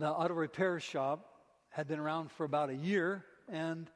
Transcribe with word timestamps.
The 0.00 0.08
auto 0.08 0.32
repair 0.32 0.80
shop 0.80 1.26
had 1.68 1.86
been 1.86 1.98
around 1.98 2.32
for 2.32 2.44
about 2.44 2.70
a 2.70 2.74
year, 2.74 3.22
and 3.52 3.90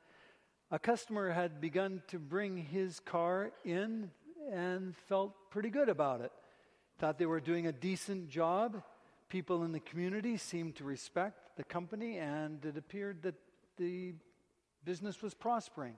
a 0.71 0.79
customer 0.79 1.31
had 1.31 1.63
begun 1.63 2.03
to 2.09 2.19
bring 2.19 2.59
his 2.59 3.01
car 3.01 3.53
in 3.65 4.11
and 4.53 4.95
felt 5.09 5.33
pretty 5.51 5.71
good 5.71 5.89
about 5.89 6.21
it. 6.21 6.31
Thought 6.99 7.19
they 7.19 7.25
were 7.25 7.41
doing 7.41 7.69
a 7.69 7.73
decent 7.73 8.29
job. 8.29 8.83
People 9.31 9.65
in 9.65 9.73
the 9.73 9.81
community 9.81 10.37
seemed 10.37 10.77
to 10.77 10.85
respect 10.85 11.57
the 11.57 11.65
company, 11.65 12.19
and 12.19 12.63
it 12.67 12.77
appeared 12.77 13.23
that 13.23 13.37
the 13.79 14.13
business 14.85 15.23
was 15.23 15.33
prospering. 15.33 15.95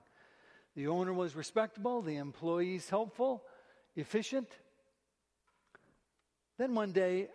The 0.77 0.87
owner 0.87 1.11
was 1.11 1.35
respectable, 1.35 2.01
the 2.01 2.15
employees 2.15 2.89
helpful, 2.89 3.43
efficient. 3.97 4.47
Then 6.57 6.75
one 6.75 6.93
day, 6.93 7.27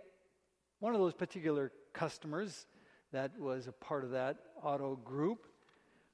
one 0.78 0.94
of 0.94 1.02
those 1.02 1.12
particular 1.12 1.70
customers 1.92 2.66
that 3.12 3.38
was 3.38 3.66
a 3.66 3.72
part 3.72 4.04
of 4.04 4.10
that 4.10 4.36
auto 4.62 4.96
group 4.96 5.46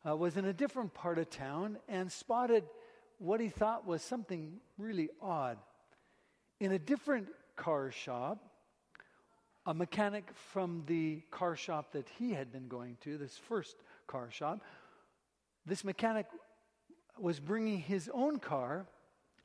uh, 0.06 0.16
was 0.16 0.36
in 0.36 0.45
a 0.45 0.52
different 0.52 0.92
part 0.95 1.19
of 1.19 1.30
town 1.30 1.78
and 1.88 2.10
spotted 2.10 2.64
what 3.19 3.41
he 3.41 3.48
thought 3.48 3.86
was 3.86 4.02
something 4.02 4.55
really 4.77 5.09
odd. 5.20 5.59
In 6.60 6.72
a 6.72 6.78
different 6.78 7.28
car 7.56 7.91
shop, 7.91 8.38
a 9.66 9.74
mechanic 9.74 10.30
from 10.52 10.83
the 10.86 11.22
car 11.30 11.56
shop 11.56 11.92
that 11.92 12.08
he 12.19 12.33
had 12.33 12.52
been 12.52 12.69
going 12.69 12.97
to, 13.02 13.19
this 13.19 13.36
first 13.36 13.77
car 14.06 14.30
shop, 14.30 14.60
this 15.66 15.84
mechanic 15.84 16.27
was 17.19 17.41
bringing 17.41 17.78
his 17.78 18.08
own 18.14 18.38
car 18.38 18.86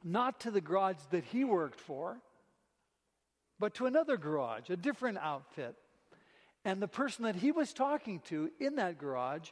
not 0.03 0.39
to 0.41 0.51
the 0.51 0.61
garage 0.61 0.97
that 1.11 1.23
he 1.25 1.43
worked 1.43 1.79
for, 1.79 2.19
but 3.59 3.73
to 3.75 3.85
another 3.85 4.17
garage, 4.17 4.69
a 4.69 4.75
different 4.75 5.17
outfit. 5.17 5.75
And 6.65 6.81
the 6.81 6.87
person 6.87 7.25
that 7.25 7.35
he 7.35 7.51
was 7.51 7.73
talking 7.73 8.21
to 8.25 8.49
in 8.59 8.75
that 8.77 8.97
garage 8.97 9.49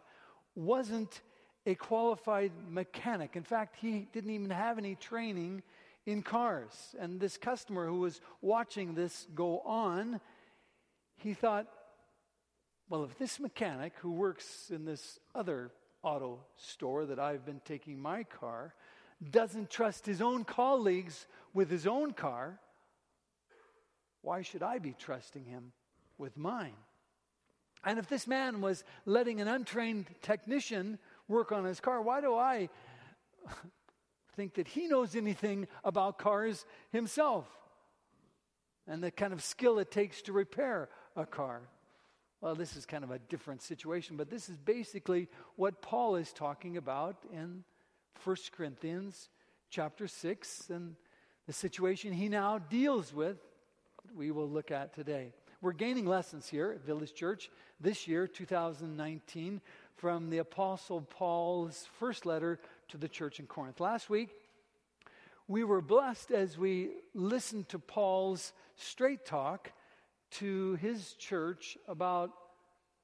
wasn't 0.55 1.22
a 1.66 1.75
qualified 1.75 2.52
mechanic. 2.69 3.36
In 3.36 3.44
fact, 3.44 3.75
he 3.80 4.08
didn't 4.13 4.31
even 4.31 4.49
have 4.49 4.77
any 4.77 4.95
training 4.95 5.61
in 6.05 6.23
cars. 6.23 6.95
And 6.99 7.19
this 7.19 7.38
customer 7.38 7.86
who 7.86 7.99
was 7.99 8.21
watching 8.41 8.95
this 8.95 9.27
go 9.36 9.59
on, 9.59 10.19
he 11.17 11.33
thought, 11.33 11.67
well, 12.89 13.03
if 13.03 13.17
this 13.17 13.39
mechanic 13.39 13.93
who 13.99 14.11
works 14.11 14.69
in 14.69 14.86
this 14.86 15.19
other 15.36 15.71
auto 16.03 16.39
store 16.58 17.05
that 17.05 17.19
I've 17.19 17.45
been 17.45 17.61
taking 17.64 18.02
my 18.02 18.23
car 18.23 18.73
doesn't 19.30 19.69
trust 19.69 20.05
his 20.05 20.21
own 20.21 20.43
colleagues 20.43 21.27
with 21.53 21.69
his 21.69 21.86
own 21.86 22.14
car, 22.14 22.59
why 24.21 24.41
should 24.41 24.64
I 24.64 24.80
be 24.80 24.95
trusting 24.97 25.45
him 25.45 25.73
with 26.17 26.38
mine? 26.38 26.73
And 27.83 27.97
if 27.97 28.07
this 28.07 28.27
man 28.27 28.61
was 28.61 28.83
letting 29.05 29.41
an 29.41 29.47
untrained 29.47 30.05
technician 30.21 30.99
work 31.27 31.51
on 31.51 31.65
his 31.65 31.79
car, 31.79 32.01
why 32.01 32.21
do 32.21 32.35
I 32.35 32.69
think 34.35 34.55
that 34.55 34.67
he 34.67 34.87
knows 34.87 35.15
anything 35.15 35.67
about 35.83 36.17
cars 36.19 36.65
himself 36.91 37.47
and 38.87 39.03
the 39.03 39.11
kind 39.11 39.33
of 39.33 39.43
skill 39.43 39.79
it 39.79 39.89
takes 39.89 40.21
to 40.23 40.33
repair 40.33 40.89
a 41.15 41.25
car? 41.25 41.61
Well, 42.39 42.55
this 42.55 42.75
is 42.75 42.85
kind 42.85 43.03
of 43.03 43.11
a 43.11 43.19
different 43.19 43.61
situation, 43.61 44.17
but 44.17 44.29
this 44.29 44.49
is 44.49 44.57
basically 44.57 45.27
what 45.55 45.81
Paul 45.81 46.15
is 46.15 46.33
talking 46.33 46.77
about 46.77 47.17
in 47.31 47.63
1 48.23 48.35
Corinthians 48.52 49.29
chapter 49.69 50.07
6 50.07 50.69
and 50.69 50.95
the 51.47 51.53
situation 51.53 52.13
he 52.13 52.29
now 52.29 52.59
deals 52.59 53.13
with, 53.13 53.37
we 54.15 54.31
will 54.31 54.49
look 54.49 54.71
at 54.71 54.93
today. 54.93 55.33
We're 55.64 55.73
gaining 55.73 56.08
lessons 56.08 56.50
here 56.50 56.72
at 56.72 56.84
Village 56.84 57.14
Church 57.14 57.52
this 57.80 58.08
year, 58.08 58.26
2019, 58.26 59.62
from 59.95 60.31
the 60.31 60.40
Apostle 60.40 61.02
Paul's 61.02 61.88
first 62.00 62.26
letter 62.26 62.59
to 62.88 62.98
the 62.98 63.08
church 63.08 63.40
in 63.40 63.45
Corinth. 63.45 63.80
Last 63.80 64.09
week, 64.09 64.32
we 65.48 65.64
were 65.64 65.80
blessed 65.80 66.32
as 66.32 66.58
we 66.58 66.94
listened 67.14 67.70
to 67.70 67.77
Paul's 67.77 68.54
straight 68.76 69.23
talk 69.23 69.71
to 70.32 70.80
his 70.82 71.14
church 71.14 71.77
about 71.88 72.32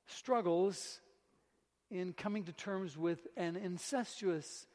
struggles 0.08 1.00
in 1.92 2.12
coming 2.12 2.44
to 2.46 2.54
terms 2.54 2.98
with 2.98 3.28
an 3.38 3.56
incestuous 3.56 4.66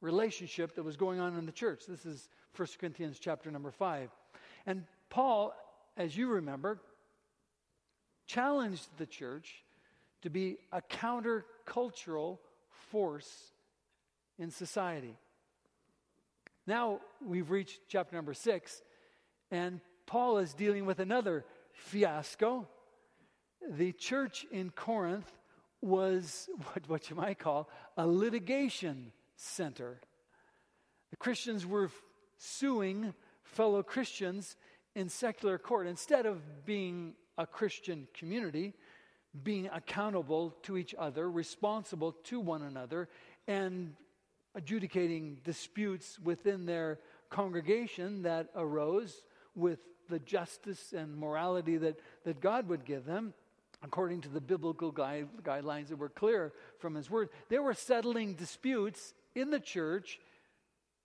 relationship 0.00 0.76
that 0.76 0.84
was 0.84 0.96
going 0.96 1.18
on 1.18 1.36
in 1.36 1.46
the 1.46 1.50
church. 1.50 1.86
This 1.88 2.06
is 2.06 2.28
1 2.54 2.68
Corinthians 2.78 3.18
chapter 3.18 3.50
number 3.50 3.72
5. 3.72 4.10
And 4.64 4.84
Paul, 5.10 5.52
as 5.96 6.16
you 6.16 6.28
remember, 6.28 6.78
challenged 8.32 8.88
the 8.96 9.04
church 9.04 9.62
to 10.22 10.30
be 10.30 10.56
a 10.72 10.80
countercultural 10.80 12.38
force 12.90 13.52
in 14.38 14.50
society. 14.50 15.16
Now 16.66 17.00
we've 17.24 17.50
reached 17.50 17.80
chapter 17.88 18.16
number 18.16 18.32
six, 18.32 18.82
and 19.50 19.80
Paul 20.06 20.38
is 20.38 20.54
dealing 20.54 20.86
with 20.86 20.98
another 20.98 21.44
fiasco. 21.74 22.66
The 23.68 23.92
church 23.92 24.46
in 24.50 24.70
Corinth 24.70 25.30
was 25.82 26.48
what, 26.72 26.88
what 26.88 27.10
you 27.10 27.16
might 27.16 27.38
call 27.38 27.68
a 27.98 28.06
litigation 28.06 29.12
center. 29.36 30.00
The 31.10 31.16
Christians 31.16 31.66
were 31.66 31.90
suing 32.38 33.12
fellow 33.42 33.82
Christians 33.82 34.56
in 34.94 35.10
secular 35.10 35.58
court. 35.58 35.86
Instead 35.86 36.24
of 36.24 36.64
being 36.64 37.14
a 37.38 37.46
Christian 37.46 38.06
community, 38.14 38.74
being 39.42 39.68
accountable 39.72 40.54
to 40.62 40.76
each 40.76 40.94
other, 40.98 41.30
responsible 41.30 42.12
to 42.24 42.38
one 42.40 42.62
another, 42.62 43.08
and 43.48 43.94
adjudicating 44.54 45.38
disputes 45.44 46.18
within 46.22 46.66
their 46.66 46.98
congregation 47.30 48.22
that 48.22 48.48
arose 48.54 49.22
with 49.54 49.78
the 50.10 50.18
justice 50.18 50.92
and 50.92 51.16
morality 51.16 51.78
that, 51.78 51.98
that 52.24 52.40
God 52.40 52.68
would 52.68 52.84
give 52.84 53.06
them, 53.06 53.32
according 53.82 54.20
to 54.22 54.28
the 54.28 54.40
biblical 54.40 54.92
guide, 54.92 55.28
guidelines 55.42 55.88
that 55.88 55.96
were 55.96 56.10
clear 56.10 56.52
from 56.78 56.94
His 56.94 57.10
Word. 57.10 57.30
They 57.48 57.58
were 57.58 57.74
settling 57.74 58.34
disputes 58.34 59.14
in 59.34 59.50
the 59.50 59.60
church 59.60 60.20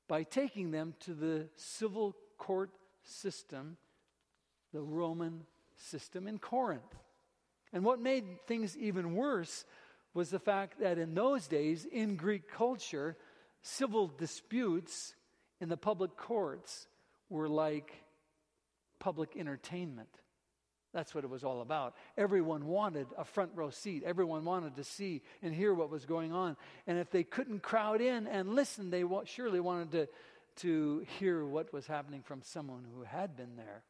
by 0.07 0.23
taking 0.23 0.71
them 0.71 0.93
to 1.01 1.13
the 1.13 1.47
civil 1.55 2.15
court 2.37 2.71
system, 3.03 3.77
the 4.73 4.81
Roman 4.81 5.45
system 5.77 6.27
in 6.27 6.39
Corinth. 6.39 6.95
And 7.73 7.83
what 7.83 7.99
made 7.99 8.25
things 8.47 8.77
even 8.77 9.15
worse 9.15 9.65
was 10.13 10.29
the 10.29 10.39
fact 10.39 10.79
that 10.79 10.97
in 10.97 11.13
those 11.13 11.47
days, 11.47 11.85
in 11.85 12.15
Greek 12.15 12.49
culture, 12.49 13.17
civil 13.61 14.07
disputes 14.07 15.13
in 15.59 15.69
the 15.69 15.77
public 15.77 16.15
courts 16.17 16.87
were 17.29 17.49
like 17.49 17.93
public 18.99 19.35
entertainment. 19.37 20.09
That's 20.93 21.13
what 21.13 21.23
it 21.23 21.29
was 21.29 21.43
all 21.43 21.61
about. 21.61 21.95
Everyone 22.17 22.65
wanted 22.65 23.07
a 23.17 23.25
front 23.25 23.51
row 23.53 23.69
seat. 23.69 24.03
Everyone 24.03 24.45
wanted 24.45 24.77
to 24.77 24.83
see 24.83 25.21
and 25.43 25.53
hear 25.53 25.73
what 25.73 25.91
was 25.91 26.05
going 26.05 26.31
on. 26.33 26.55
And 26.87 26.97
if 26.97 27.11
they 27.11 27.23
couldn't 27.23 27.61
crowd 27.61 28.01
in 28.01 28.25
and 28.25 28.55
listen, 28.55 28.89
they 28.89 29.03
surely 29.25 29.59
wanted 29.59 29.91
to, 29.91 30.07
to 30.61 31.05
hear 31.19 31.45
what 31.45 31.71
was 31.73 31.85
happening 31.85 32.23
from 32.23 32.41
someone 32.41 32.85
who 32.95 33.03
had 33.03 33.35
been 33.35 33.55
there. 33.57 33.83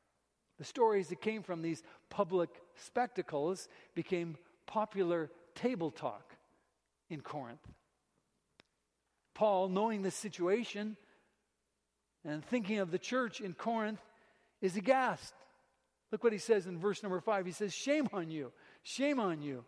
The 0.58 0.64
stories 0.64 1.10
that 1.10 1.22
came 1.22 1.44
from 1.44 1.62
these 1.62 1.84
public 2.10 2.50
spectacles 2.76 3.68
became 3.94 4.38
popular 4.66 5.30
table 5.56 5.92
talk 5.92 6.36
in 7.10 7.22
Corinth. 7.22 7.62
Paul, 9.34 9.70
knowing 9.70 10.02
the 10.02 10.12
situation 10.12 10.98
and 12.26 12.44
thinking 12.44 12.80
of 12.80 12.92
the 12.92 12.98
church 12.98 13.40
in 13.40 13.54
Corinth, 13.54 14.02
is 14.62 14.76
aghast. 14.76 15.34
Look 16.12 16.24
what 16.24 16.34
he 16.34 16.40
says 16.40 16.66
in 16.66 16.80
verse 16.80 17.04
number 17.04 17.20
five. 17.20 17.46
He 17.46 17.52
says, 17.52 17.74
Shame 17.74 18.08
on 18.14 18.30
you, 18.32 18.52
shame 18.84 19.20
on 19.20 19.42
you. 19.42 19.64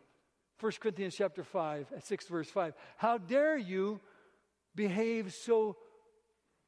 1 0.59 0.71
Corinthians 0.81 1.15
chapter 1.15 1.43
5, 1.43 1.87
uh, 1.95 1.99
6 2.01 2.27
verse 2.27 2.49
5. 2.49 2.73
How 2.97 3.17
dare 3.17 3.57
you 3.57 4.01
behave 4.75 5.33
so 5.33 5.77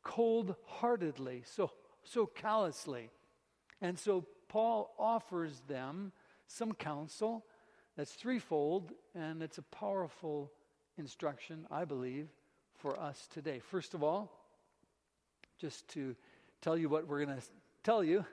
cold 0.01 0.56
heartedly, 0.65 1.44
so, 1.45 1.71
so 2.03 2.25
callously? 2.25 3.09
And 3.81 3.98
so 3.98 4.25
Paul 4.48 4.94
offers 5.00 5.62
them 5.68 6.12
some 6.48 6.74
counsel 6.74 7.45
that's 7.98 8.13
threefold, 8.13 8.92
and 9.16 9.42
it's 9.42 9.57
a 9.57 9.63
powerful 9.63 10.51
instruction, 10.98 11.66
I 11.72 11.86
believe, 11.86 12.28
for 12.78 13.00
us 13.00 13.28
today. 13.31 13.60
First 13.60 13.94
of 13.94 14.04
all, 14.04 14.31
just 15.57 15.88
to 15.89 16.16
tell 16.62 16.78
you 16.78 16.89
what 16.89 17.07
we're 17.07 17.25
going 17.25 17.38
to 17.38 17.44
tell 17.83 18.04
you, 18.04 18.25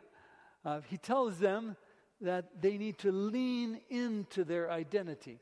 uh, 0.64 0.80
he 0.88 0.96
tells 0.96 1.38
them 1.38 1.76
that 2.20 2.60
they 2.60 2.76
need 2.76 2.98
to 2.98 3.12
lean 3.12 3.80
into 3.88 4.44
their 4.44 4.70
identity, 4.70 5.38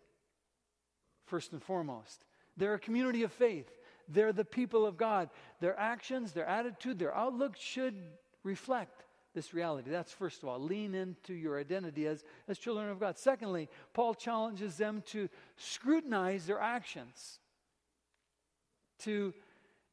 first 1.24 1.52
and 1.52 1.62
foremost. 1.62 2.24
They're 2.56 2.74
a 2.74 2.78
community 2.78 3.22
of 3.22 3.32
faith. 3.32 3.70
They're 4.08 4.32
the 4.32 4.44
people 4.44 4.86
of 4.86 4.96
God. 4.96 5.30
Their 5.60 5.78
actions, 5.78 6.32
their 6.32 6.46
attitude, 6.46 6.98
their 6.98 7.14
outlook 7.14 7.56
should 7.56 7.94
reflect 8.44 9.05
this 9.36 9.54
reality. 9.54 9.90
That's 9.90 10.10
first 10.10 10.42
of 10.42 10.48
all, 10.48 10.58
lean 10.58 10.94
into 10.94 11.34
your 11.34 11.60
identity 11.60 12.06
as, 12.06 12.24
as 12.48 12.58
children 12.58 12.88
of 12.88 12.98
God. 12.98 13.18
Secondly, 13.18 13.68
Paul 13.92 14.14
challenges 14.14 14.76
them 14.76 15.04
to 15.08 15.28
scrutinize 15.56 16.46
their 16.46 16.58
actions. 16.58 17.38
To, 19.00 19.34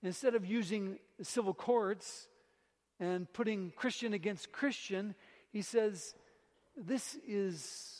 instead 0.01 0.33
of 0.33 0.45
using 0.45 0.97
civil 1.21 1.53
courts 1.53 2.29
and 3.01 3.31
putting 3.33 3.71
Christian 3.75 4.13
against 4.13 4.53
Christian, 4.53 5.13
he 5.51 5.61
says, 5.61 6.15
this 6.77 7.17
is 7.27 7.99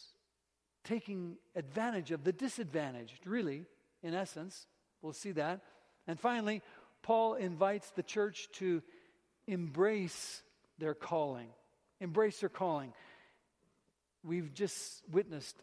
taking 0.86 1.36
advantage 1.58 2.12
of 2.12 2.24
the 2.24 2.32
disadvantaged, 2.32 3.28
really, 3.28 3.66
in 4.02 4.14
essence. 4.14 4.66
We'll 5.02 5.12
see 5.12 5.34
that. 5.34 5.60
And 6.08 6.18
finally, 6.18 6.62
Paul 7.02 7.34
invites 7.34 7.92
the 7.92 8.04
church 8.04 8.48
to 8.54 8.82
embrace 9.46 10.42
their 10.78 10.94
calling. 10.94 11.48
Embrace 12.00 12.40
their 12.40 12.50
calling. 12.50 12.94
We've 14.24 14.54
just 14.54 15.02
witnessed 15.12 15.56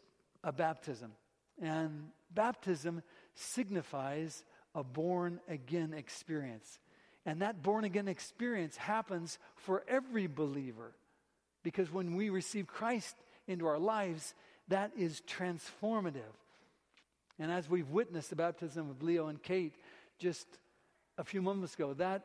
a 0.45 0.53
baptism, 0.53 1.13
and 1.61 2.09
baptism 2.35 3.03
signifies 3.35 4.45
a 4.75 4.85
born 4.85 5.41
again 5.49 5.93
experience. 5.93 6.79
And 7.27 7.43
that 7.43 7.63
born 7.63 7.85
again 7.85 8.09
experience 8.09 8.77
happens 8.77 9.39
for 9.57 9.85
every 9.89 10.27
believer 10.27 10.93
because 11.63 11.93
when 11.93 12.17
we 12.17 12.31
receive 12.31 12.67
Christ 12.67 13.15
into 13.47 13.67
our 13.67 13.79
lives, 13.79 14.35
that 14.69 14.93
is 14.97 15.21
transformative. 15.29 16.35
And 17.39 17.51
as 17.51 17.69
we've 17.69 17.91
witnessed 17.91 18.31
the 18.31 18.37
baptism 18.37 18.91
of 18.91 19.03
Leo 19.03 19.29
and 19.29 19.43
Kate 19.43 19.75
just 20.19 20.47
a 21.19 21.25
few 21.25 21.43
moments 21.43 21.75
ago, 21.75 21.95
that, 21.95 22.23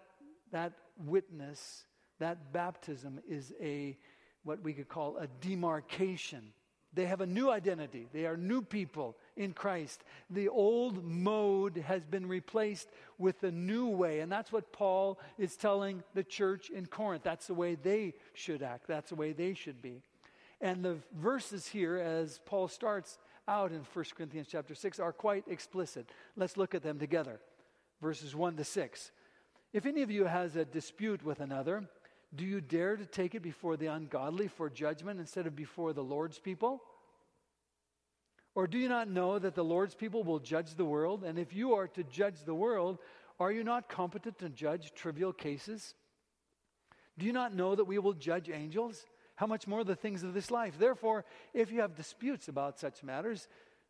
that 0.51 0.73
witness 1.05 1.85
that 2.19 2.53
baptism 2.53 3.19
is 3.27 3.53
a 3.61 3.97
what 4.43 4.61
we 4.61 4.73
could 4.73 4.87
call 4.87 5.17
a 5.17 5.27
demarcation. 5.41 6.53
They 6.93 7.05
have 7.07 7.19
a 7.19 7.25
new 7.25 7.49
identity. 7.49 8.07
They 8.13 8.25
are 8.25 8.37
new 8.37 8.61
people 8.61 9.17
in 9.35 9.51
Christ. 9.51 10.03
The 10.29 10.47
old 10.47 11.03
mode 11.03 11.75
has 11.77 12.05
been 12.05 12.25
replaced 12.27 12.89
with 13.17 13.43
a 13.43 13.51
new 13.51 13.87
way. 13.87 14.21
And 14.21 14.31
that's 14.31 14.51
what 14.51 14.71
Paul 14.71 15.19
is 15.37 15.57
telling 15.57 16.03
the 16.13 16.23
church 16.23 16.69
in 16.69 16.85
Corinth. 16.85 17.23
That's 17.23 17.47
the 17.47 17.53
way 17.53 17.75
they 17.75 18.13
should 18.33 18.63
act, 18.63 18.87
that's 18.87 19.09
the 19.09 19.15
way 19.15 19.33
they 19.33 19.53
should 19.53 19.81
be. 19.81 20.01
And 20.61 20.85
the 20.85 20.97
verses 21.13 21.67
here, 21.67 21.97
as 21.97 22.39
Paul 22.45 22.69
starts 22.69 23.17
out 23.47 23.71
in 23.71 23.81
1 23.93 24.05
Corinthians 24.15 24.47
chapter 24.49 24.73
6, 24.73 24.99
are 24.99 25.11
quite 25.11 25.43
explicit. 25.49 26.09
Let's 26.37 26.55
look 26.55 26.73
at 26.73 26.81
them 26.81 26.97
together. 26.97 27.41
Verses 28.01 28.35
1 28.35 28.55
to 28.55 28.63
6. 28.63 29.11
If 29.73 29.85
any 29.85 30.01
of 30.01 30.09
you 30.09 30.23
has 30.25 30.55
a 30.55 30.63
dispute 30.63 31.23
with 31.25 31.41
another, 31.41 31.83
do 32.35 32.45
you 32.45 32.61
dare 32.61 32.97
to 32.97 33.05
take 33.05 33.35
it 33.35 33.41
before 33.41 33.77
the 33.77 33.87
ungodly 33.87 34.47
for 34.47 34.69
judgment 34.69 35.19
instead 35.19 35.47
of 35.47 35.55
before 35.55 35.93
the 35.93 36.03
Lord's 36.03 36.39
people? 36.39 36.81
Or 38.55 38.67
do 38.67 38.77
you 38.77 38.87
not 38.87 39.09
know 39.09 39.37
that 39.37 39.55
the 39.55 39.63
Lord's 39.63 39.95
people 39.95 40.23
will 40.23 40.39
judge 40.39 40.75
the 40.75 40.85
world? 40.85 41.23
And 41.23 41.37
if 41.37 41.53
you 41.53 41.73
are 41.75 41.87
to 41.89 42.03
judge 42.03 42.43
the 42.45 42.55
world, 42.55 42.99
are 43.39 43.51
you 43.51 43.63
not 43.63 43.89
competent 43.89 44.39
to 44.39 44.49
judge 44.49 44.93
trivial 44.93 45.33
cases? 45.33 45.93
Do 47.17 47.25
you 47.25 47.33
not 47.33 47.53
know 47.53 47.75
that 47.75 47.85
we 47.85 47.99
will 47.99 48.13
judge 48.13 48.49
angels? 48.49 49.05
How 49.35 49.45
much 49.45 49.67
more 49.67 49.83
the 49.83 49.95
things 49.95 50.23
of 50.23 50.33
this 50.33 50.51
life? 50.51 50.75
Therefore, 50.79 51.25
if 51.53 51.71
you 51.71 51.81
have 51.81 51.95
disputes 51.95 52.47
about 52.47 52.79
such 52.79 53.03
matters, 53.03 53.47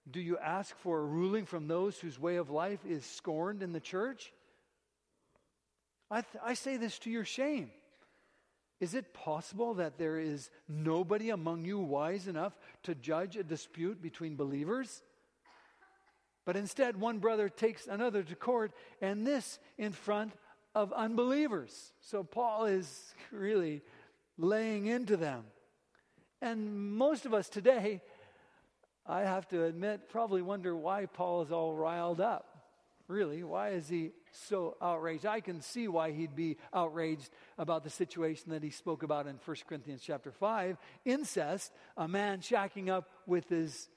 do 0.09 0.19
you 0.19 0.37
ask 0.37 0.75
for 0.77 0.99
a 0.99 1.05
ruling 1.05 1.45
from 1.45 1.67
those 1.67 1.99
whose 1.99 2.19
way 2.19 2.37
of 2.37 2.49
life 2.49 2.83
is 2.85 3.05
scorned 3.05 3.61
in 3.61 3.71
the 3.71 3.79
church? 3.79 4.33
I, 6.09 6.21
th- 6.21 6.43
I 6.43 6.53
say 6.55 6.77
this 6.77 6.97
to 6.99 7.11
your 7.11 7.25
shame. 7.25 7.69
Is 8.79 8.93
it 8.93 9.13
possible 9.13 9.75
that 9.75 9.97
there 9.97 10.19
is 10.19 10.49
nobody 10.67 11.29
among 11.29 11.63
you 11.65 11.79
wise 11.79 12.27
enough 12.27 12.57
to 12.83 12.93
judge 12.93 13.37
a 13.37 13.43
dispute 13.43 14.01
between 14.01 14.35
believers? 14.35 15.01
But 16.45 16.57
instead, 16.57 16.99
one 16.99 17.19
brother 17.19 17.49
takes 17.49 17.87
another 17.87 18.21
to 18.23 18.35
court, 18.35 18.71
and 19.01 19.25
this 19.25 19.59
in 19.77 19.93
front 19.93 20.33
of 20.75 20.91
unbelievers. 20.93 21.93
So 22.01 22.23
Paul 22.23 22.65
is 22.65 23.13
really 23.31 23.81
laying 24.37 24.87
into 24.87 25.17
them. 25.17 25.45
And 26.41 26.95
most 26.97 27.25
of 27.25 27.33
us 27.33 27.49
today, 27.49 28.01
I 29.07 29.21
have 29.21 29.47
to 29.49 29.63
admit, 29.63 30.09
probably 30.09 30.41
wonder 30.41 30.75
why 30.75 31.05
Paul 31.05 31.41
is 31.43 31.51
all 31.51 31.73
riled 31.73 32.19
up. 32.19 32.51
Really, 33.07 33.43
why 33.43 33.69
is 33.69 33.87
he 33.87 34.11
so 34.35 34.77
outraged? 34.81 35.25
I 35.25 35.39
can 35.39 35.61
see 35.61 35.87
why 35.87 36.11
he'd 36.11 36.35
be 36.35 36.57
outraged 36.73 37.29
about 37.57 37.83
the 37.83 37.89
situation 37.89 38.51
that 38.51 38.63
he 38.63 38.69
spoke 38.69 39.03
about 39.03 39.27
in 39.27 39.39
1 39.43 39.57
Corinthians 39.67 40.01
chapter 40.03 40.31
5 40.31 40.77
incest, 41.05 41.71
a 41.97 42.07
man 42.07 42.39
shacking 42.39 42.89
up 42.89 43.09
with 43.25 43.49
his 43.49 43.89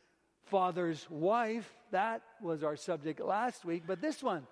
father's 0.44 1.08
wife. 1.10 1.70
That 1.90 2.22
was 2.42 2.62
our 2.62 2.76
subject 2.76 3.20
last 3.20 3.64
week. 3.64 3.84
But 3.86 4.00
this 4.00 4.22
one, 4.22 4.46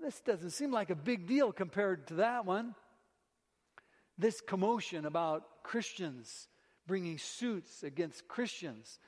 this 0.00 0.20
doesn't 0.20 0.50
seem 0.50 0.70
like 0.70 0.90
a 0.90 0.94
big 0.94 1.26
deal 1.26 1.52
compared 1.52 2.06
to 2.08 2.14
that 2.14 2.44
one. 2.44 2.74
This 4.16 4.40
commotion 4.40 5.06
about 5.06 5.44
Christians 5.62 6.48
bringing 6.86 7.18
suits 7.18 7.82
against 7.82 8.26
Christians 8.26 8.98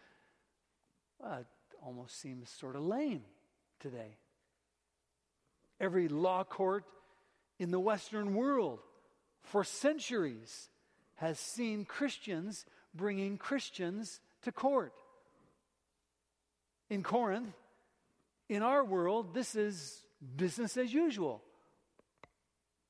uh, 1.24 1.42
almost 1.82 2.20
seems 2.20 2.50
sort 2.50 2.76
of 2.76 2.82
lame 2.82 3.22
today. 3.80 4.18
Every 5.80 6.08
law 6.08 6.44
court 6.44 6.84
in 7.58 7.70
the 7.70 7.80
Western 7.80 8.34
world 8.34 8.80
for 9.42 9.64
centuries 9.64 10.68
has 11.16 11.38
seen 11.38 11.84
Christians 11.84 12.66
bringing 12.94 13.38
Christians 13.38 14.20
to 14.42 14.52
court. 14.52 14.92
In 16.88 17.02
Corinth, 17.02 17.54
in 18.48 18.62
our 18.62 18.84
world, 18.84 19.32
this 19.32 19.54
is 19.54 20.02
business 20.36 20.76
as 20.76 20.92
usual. 20.92 21.42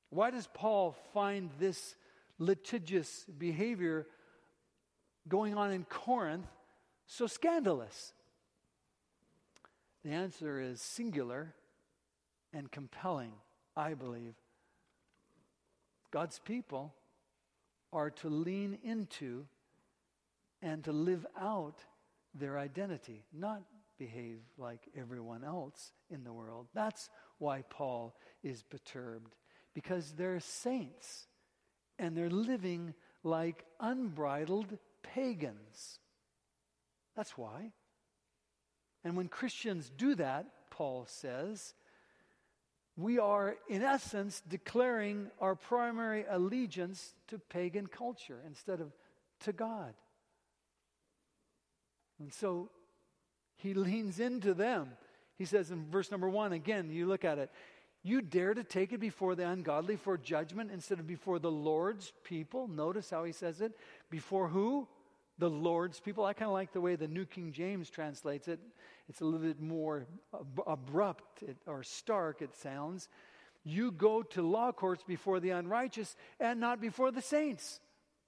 Why 0.08 0.30
does 0.30 0.48
Paul 0.52 0.96
find 1.12 1.50
this 1.60 1.94
litigious 2.38 3.24
behavior 3.38 4.06
going 5.28 5.54
on 5.54 5.70
in 5.70 5.84
Corinth 5.84 6.46
so 7.06 7.26
scandalous? 7.26 8.12
The 10.02 10.10
answer 10.10 10.60
is 10.60 10.80
singular 10.80 11.54
and 12.52 12.70
compelling, 12.70 13.32
I 13.76 13.94
believe. 13.94 14.34
God's 16.10 16.38
people 16.38 16.94
are 17.92 18.10
to 18.10 18.28
lean 18.28 18.78
into 18.82 19.46
and 20.62 20.84
to 20.84 20.92
live 20.92 21.26
out 21.40 21.84
their 22.34 22.58
identity, 22.58 23.24
not 23.32 23.62
behave 23.98 24.38
like 24.58 24.80
everyone 24.96 25.44
else 25.44 25.92
in 26.10 26.24
the 26.24 26.32
world. 26.32 26.66
That's 26.74 27.08
why 27.38 27.62
Paul 27.68 28.16
is 28.42 28.62
perturbed, 28.62 29.34
because 29.74 30.12
they're 30.12 30.40
saints 30.40 31.26
and 31.98 32.16
they're 32.16 32.30
living 32.30 32.94
like 33.22 33.64
unbridled 33.78 34.78
pagans. 35.02 35.98
That's 37.16 37.36
why. 37.36 37.72
And 39.04 39.16
when 39.16 39.28
Christians 39.28 39.90
do 39.96 40.14
that, 40.16 40.46
Paul 40.70 41.06
says, 41.08 41.74
we 43.00 43.18
are, 43.18 43.56
in 43.68 43.82
essence, 43.82 44.42
declaring 44.48 45.30
our 45.40 45.54
primary 45.54 46.24
allegiance 46.28 47.14
to 47.28 47.38
pagan 47.38 47.86
culture 47.86 48.38
instead 48.46 48.80
of 48.80 48.92
to 49.40 49.52
God. 49.52 49.94
And 52.18 52.32
so 52.32 52.70
he 53.56 53.74
leans 53.74 54.20
into 54.20 54.54
them. 54.54 54.90
He 55.36 55.44
says 55.44 55.70
in 55.70 55.86
verse 55.90 56.10
number 56.10 56.28
one, 56.28 56.52
again, 56.52 56.90
you 56.90 57.06
look 57.06 57.24
at 57.24 57.38
it, 57.38 57.50
you 58.02 58.22
dare 58.22 58.54
to 58.54 58.64
take 58.64 58.92
it 58.92 59.00
before 59.00 59.34
the 59.34 59.46
ungodly 59.46 59.96
for 59.96 60.16
judgment 60.16 60.70
instead 60.72 60.98
of 60.98 61.06
before 61.06 61.38
the 61.38 61.50
Lord's 61.50 62.12
people. 62.24 62.66
Notice 62.68 63.10
how 63.10 63.24
he 63.24 63.32
says 63.32 63.60
it. 63.60 63.72
Before 64.10 64.48
who? 64.48 64.88
The 65.40 65.50
Lord's 65.50 65.98
people. 65.98 66.24
I 66.24 66.34
kind 66.34 66.48
of 66.48 66.52
like 66.52 66.72
the 66.72 66.80
way 66.80 66.96
the 66.96 67.08
New 67.08 67.24
King 67.24 67.50
James 67.52 67.88
translates 67.88 68.46
it. 68.46 68.60
It's 69.08 69.22
a 69.22 69.24
little 69.24 69.40
bit 69.40 69.58
more 69.58 70.06
ab- 70.34 70.62
abrupt 70.66 71.42
or 71.66 71.82
stark, 71.82 72.42
it 72.42 72.54
sounds. 72.56 73.08
You 73.64 73.90
go 73.90 74.22
to 74.22 74.42
law 74.42 74.70
courts 74.70 75.02
before 75.02 75.40
the 75.40 75.50
unrighteous 75.50 76.14
and 76.38 76.60
not 76.60 76.80
before 76.80 77.10
the 77.10 77.22
saints. 77.22 77.80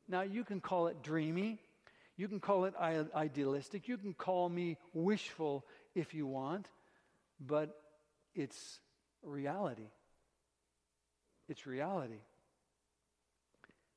Now, 0.09 0.23
you 0.23 0.43
can 0.43 0.61
call 0.61 0.89
it 0.89 1.03
dreamy. 1.03 1.61
You 2.17 2.29
can 2.29 2.41
call 2.41 2.65
it 2.65 2.75
idealistic. 2.81 3.89
You 3.89 3.99
can 3.99 4.15
call 4.15 4.49
me 4.49 4.79
wishful 4.95 5.65
if 5.95 6.15
you 6.15 6.27
want, 6.27 6.67
but 7.39 7.79
it's 8.35 8.81
reality. 9.23 9.91
It's 11.49 11.67
reality. 11.67 12.21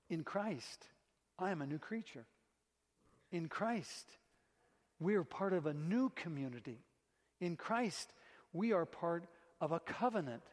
In 0.10 0.24
Christ, 0.24 0.86
I 1.39 1.51
am 1.51 1.62
a 1.62 1.65
new 1.65 1.79
creature 1.79 2.25
in 3.36 3.50
Christ. 3.50 4.08
We 5.00 5.15
are 5.15 5.25
part 5.25 5.51
of 5.51 5.65
a 5.65 5.74
new 5.74 6.10
community. 6.15 6.80
In 7.42 7.58
Christ, 7.58 8.13
we 8.54 8.72
are 8.72 8.86
part 8.86 9.25
of 9.60 9.74
a 9.74 9.80
covenant 9.80 10.44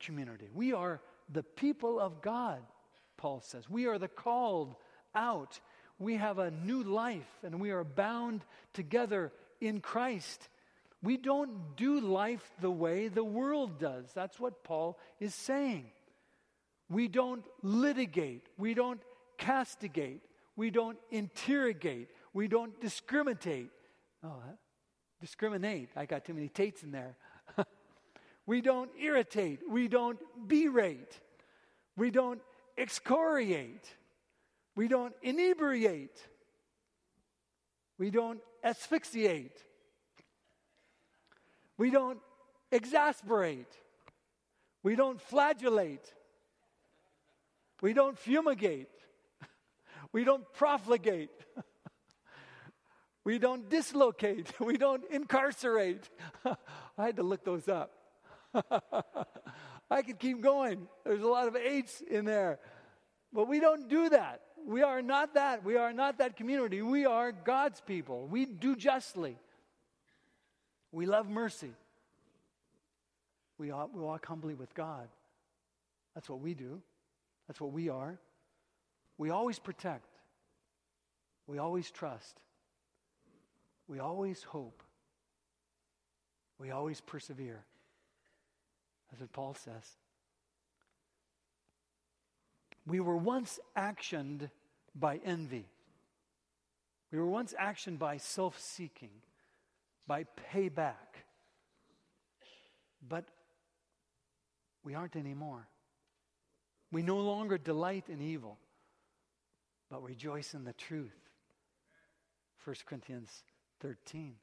community. 0.00 0.48
We 0.54 0.72
are 0.72 1.00
the 1.30 1.42
people 1.42 2.00
of 2.00 2.22
God. 2.22 2.60
Paul 3.18 3.42
says. 3.44 3.68
We 3.68 3.86
are 3.86 3.98
the 3.98 4.08
called 4.08 4.74
out. 5.14 5.60
We 5.98 6.16
have 6.16 6.38
a 6.38 6.50
new 6.50 6.82
life 6.82 7.28
and 7.42 7.60
we 7.60 7.70
are 7.70 7.84
bound 7.84 8.44
together 8.72 9.30
in 9.60 9.80
Christ. 9.80 10.48
We 11.02 11.18
don't 11.18 11.76
do 11.76 12.00
life 12.00 12.50
the 12.60 12.70
way 12.70 13.08
the 13.08 13.22
world 13.22 13.78
does. 13.78 14.06
That's 14.14 14.40
what 14.40 14.64
Paul 14.64 14.98
is 15.20 15.34
saying. 15.34 15.84
We 16.88 17.08
don't 17.08 17.44
litigate. 17.62 18.46
We 18.56 18.72
don't 18.72 19.00
castigate. 19.36 20.22
We 20.56 20.70
don't 20.70 20.98
interrogate. 21.10 22.08
We 22.32 22.48
don't 22.48 22.80
discriminate. 22.80 23.70
Oh, 24.24 24.42
discriminate. 25.20 25.90
I 25.96 26.06
got 26.06 26.24
too 26.24 26.34
many 26.34 26.48
tates 26.48 26.82
in 26.82 26.90
there. 26.90 27.16
we 28.46 28.60
don't 28.60 28.90
irritate. 29.00 29.60
We 29.68 29.88
don't 29.88 30.18
berate. 30.46 31.20
We 31.96 32.10
don't 32.10 32.40
excoriate. 32.78 33.86
We 34.74 34.88
don't 34.88 35.14
inebriate. 35.22 36.18
We 37.98 38.10
don't 38.10 38.40
asphyxiate. 38.64 39.62
We 41.76 41.90
don't 41.90 42.18
exasperate. 42.70 43.72
We 44.82 44.96
don't 44.96 45.20
flagellate. 45.20 46.12
We 47.80 47.92
don't 47.92 48.18
fumigate. 48.18 48.88
We 50.12 50.24
don't 50.24 50.44
profligate. 50.52 51.30
We 53.24 53.38
don't 53.38 53.68
dislocate. 53.68 54.52
We 54.60 54.76
don't 54.76 55.04
incarcerate. 55.10 56.08
I 56.44 56.56
had 57.06 57.16
to 57.16 57.22
look 57.22 57.44
those 57.44 57.68
up. 57.68 57.92
I 59.90 60.02
could 60.02 60.18
keep 60.18 60.40
going. 60.40 60.88
There's 61.04 61.22
a 61.22 61.28
lot 61.28 61.48
of 61.48 61.56
H's 61.56 62.02
in 62.02 62.24
there. 62.24 62.58
But 63.32 63.48
we 63.48 63.60
don't 63.60 63.88
do 63.88 64.08
that. 64.10 64.42
We 64.66 64.82
are 64.82 65.02
not 65.02 65.34
that. 65.34 65.64
We 65.64 65.76
are 65.76 65.92
not 65.92 66.18
that 66.18 66.36
community. 66.36 66.82
We 66.82 67.06
are 67.06 67.32
God's 67.32 67.80
people. 67.80 68.26
We 68.26 68.46
do 68.46 68.76
justly. 68.76 69.36
We 70.92 71.06
love 71.06 71.28
mercy. 71.28 71.72
We, 73.58 73.66
we 73.66 74.00
walk 74.00 74.26
humbly 74.26 74.54
with 74.54 74.74
God. 74.74 75.08
That's 76.14 76.28
what 76.28 76.40
we 76.40 76.54
do. 76.54 76.82
That's 77.48 77.60
what 77.60 77.72
we 77.72 77.88
are. 77.88 78.18
We 79.18 79.30
always 79.30 79.58
protect. 79.58 80.08
We 81.46 81.58
always 81.58 81.90
trust. 81.90 82.40
We 83.88 83.98
always 83.98 84.42
hope. 84.42 84.82
We 86.58 86.70
always 86.70 87.00
persevere. 87.00 87.64
That's 89.10 89.20
what 89.20 89.32
Paul 89.32 89.54
says. 89.54 89.96
We 92.86 93.00
were 93.00 93.16
once 93.16 93.60
actioned 93.76 94.50
by 94.94 95.20
envy. 95.24 95.66
We 97.10 97.18
were 97.18 97.26
once 97.26 97.54
actioned 97.60 97.98
by 97.98 98.16
self 98.16 98.58
seeking, 98.58 99.10
by 100.06 100.24
payback. 100.52 100.94
But 103.06 103.24
we 104.84 104.94
aren't 104.94 105.16
anymore. 105.16 105.68
We 106.90 107.02
no 107.02 107.18
longer 107.18 107.58
delight 107.58 108.04
in 108.08 108.20
evil, 108.20 108.58
but 109.90 110.02
rejoice 110.02 110.54
in 110.54 110.64
the 110.64 110.72
truth. 110.72 111.18
1 112.64 112.76
Corinthians 112.86 113.42
13. 113.82 114.34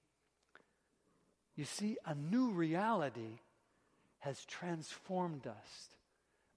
You 1.55 1.65
see, 1.65 1.98
a 2.05 2.13
new 2.13 2.51
reality 2.51 3.39
has 4.19 4.46
transformed 4.46 5.48
us. 5.48 5.88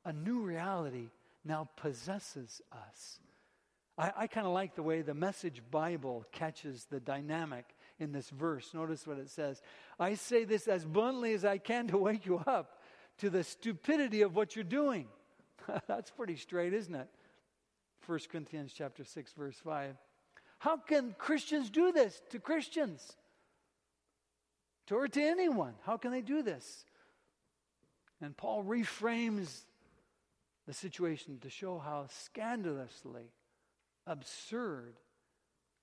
A 0.05 0.13
new 0.13 0.41
reality 0.41 1.11
now 1.45 1.69
possesses 1.77 2.61
us. 2.73 3.21
I, 3.97 4.13
I 4.17 4.27
kind 4.27 4.47
of 4.47 4.53
like 4.53 4.75
the 4.75 4.83
way 4.83 5.03
the 5.03 5.15
Message 5.15 5.63
Bible 5.71 6.25
catches 6.33 6.85
the 6.85 7.01
dynamic 7.01 7.65
in 8.01 8.13
this 8.13 8.31
verse. 8.31 8.75
Notice 8.75 9.07
what 9.07 9.19
it 9.19 9.31
says 9.31 9.63
I 9.99 10.15
say 10.15 10.45
this 10.45 10.67
as 10.67 10.85
bluntly 10.85 11.35
as 11.35 11.45
I 11.45 11.59
can 11.59 11.89
to 11.89 11.99
wake 11.99 12.27
you 12.27 12.39
up 12.39 12.81
to 13.19 13.31
the 13.31 13.45
stupidity 13.45 14.23
of 14.23 14.35
what 14.35 14.57
you're 14.57 14.65
doing. 14.65 15.07
That's 15.87 16.11
pretty 16.11 16.37
straight, 16.37 16.73
isn't 16.73 16.95
it? 16.95 17.09
1 18.07 18.19
Corinthians 18.31 18.73
chapter 18.77 19.05
6 19.05 19.33
verse 19.35 19.57
5. 19.63 19.95
How 20.63 20.77
can 20.77 21.17
Christians 21.19 21.71
do 21.71 21.91
this 21.91 22.23
to 22.31 22.39
Christians? 22.39 23.17
To 24.87 24.95
or 24.95 25.09
to 25.09 25.21
anyone? 25.21 25.75
How 25.83 25.97
can 25.97 26.13
they 26.13 26.21
do 26.21 26.41
this? 26.41 26.85
And 28.21 28.37
Paul 28.37 28.63
reframes 28.63 29.63
the 30.69 30.73
situation 30.73 31.41
to 31.41 31.51
show 31.51 31.81
how 31.81 32.07
scandalously 32.11 33.33
absurd 34.07 34.95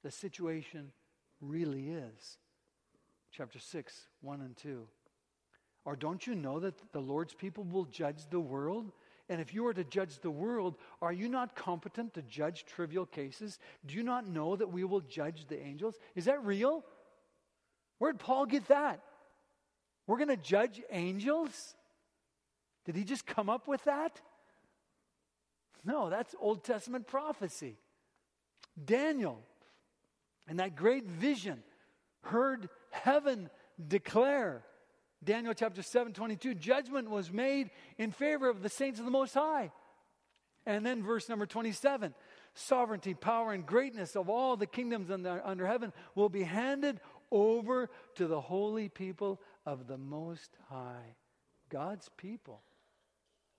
the 0.02 0.12
situation 0.12 0.94
really 1.42 1.90
is. 1.90 2.38
Chapter 3.34 3.60
6, 3.60 4.08
1 4.22 4.40
and 4.40 4.56
2. 4.56 4.88
Or 5.84 5.98
don't 5.98 6.26
you 6.26 6.36
know 6.36 6.62
that 6.62 6.94
the 6.94 7.02
Lord's 7.02 7.34
people 7.34 7.66
will 7.66 7.84
judge 7.84 8.30
the 8.30 8.40
world? 8.40 8.94
And 9.30 9.40
if 9.40 9.54
you 9.54 9.66
are 9.68 9.74
to 9.74 9.84
judge 9.84 10.20
the 10.20 10.32
world, 10.32 10.76
are 11.02 11.14
you 11.14 11.30
not 11.30 11.56
competent 11.56 12.16
to 12.16 12.24
judge 12.24 12.66
trivial 12.66 13.06
cases? 13.06 13.60
Do 13.86 13.96
you 13.96 14.02
not 14.02 14.28
know 14.28 14.56
that 14.56 14.72
we 14.72 14.84
will 14.84 15.02
judge 15.02 15.46
the 15.48 15.62
angels? 15.62 15.96
Is 16.16 16.26
that 16.26 16.44
real? 16.44 16.84
Where'd 18.00 18.18
Paul 18.18 18.48
get 18.48 18.68
that? 18.70 19.02
We're 20.08 20.18
going 20.18 20.30
to 20.30 20.38
judge 20.38 20.82
angels? 20.92 21.76
Did 22.86 22.96
he 22.96 23.04
just 23.04 23.28
come 23.28 23.50
up 23.50 23.68
with 23.68 23.84
that? 23.84 24.20
No, 25.86 26.10
that's 26.10 26.34
Old 26.40 26.64
Testament 26.64 27.06
prophecy. 27.06 27.78
Daniel, 28.84 29.40
in 30.50 30.58
that 30.58 30.76
great 30.76 31.06
vision, 31.06 31.62
heard 32.22 32.70
heaven 32.90 33.52
declare 33.88 34.64
Daniel 35.24 35.54
chapter 35.54 35.82
7, 35.82 36.14
22, 36.14 36.56
judgment 36.56 37.10
was 37.10 37.32
made 37.32 37.72
in 37.98 38.12
favor 38.12 38.50
of 38.50 38.62
the 38.62 38.70
saints 38.70 39.00
of 39.00 39.06
the 39.06 39.12
Most 39.12 39.34
High. 39.34 39.72
And 40.66 40.86
then 40.86 41.04
verse 41.04 41.28
number 41.30 41.46
27 41.46 42.14
sovereignty, 42.56 43.14
power, 43.14 43.54
and 43.54 43.66
greatness 43.66 44.16
of 44.16 44.30
all 44.30 44.58
the 44.58 44.68
kingdoms 44.68 45.10
under, 45.10 45.42
under 45.46 45.66
heaven 45.66 45.94
will 46.16 46.30
be 46.30 46.44
handed 46.44 47.00
over 47.32 47.90
to 48.16 48.28
the 48.28 48.42
holy 48.42 48.90
people 48.90 49.40
of 49.66 49.88
the 49.88 49.98
Most 49.98 50.58
High. 50.70 51.16
God's 51.70 52.10
people, 52.18 52.62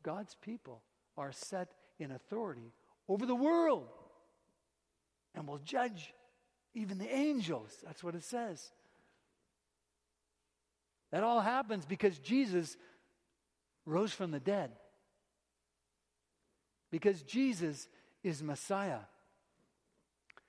God's 0.02 0.36
people 0.42 0.82
are 1.16 1.32
set 1.32 1.72
in 1.98 2.10
authority 2.10 2.72
over 3.08 3.26
the 3.26 3.34
world 3.34 3.88
and 5.34 5.46
will 5.46 5.58
judge 5.58 6.12
even 6.74 6.98
the 6.98 7.12
angels. 7.12 7.76
That's 7.84 8.02
what 8.02 8.14
it 8.14 8.24
says. 8.24 8.72
That 11.12 11.24
all 11.24 11.40
happens 11.40 11.84
because 11.84 12.18
Jesus 12.18 12.76
rose 13.86 14.12
from 14.12 14.30
the 14.30 14.40
dead. 14.40 14.70
Because 16.90 17.22
Jesus 17.22 17.88
is 18.22 18.42
Messiah. 18.42 19.00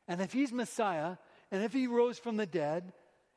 And 0.07 0.21
if 0.21 0.33
he's 0.33 0.51
Messiah, 0.51 1.17
and 1.51 1.63
if 1.63 1.73
he 1.73 1.87
rose 1.87 2.19
from 2.19 2.37
the 2.37 2.45
dead, 2.45 2.93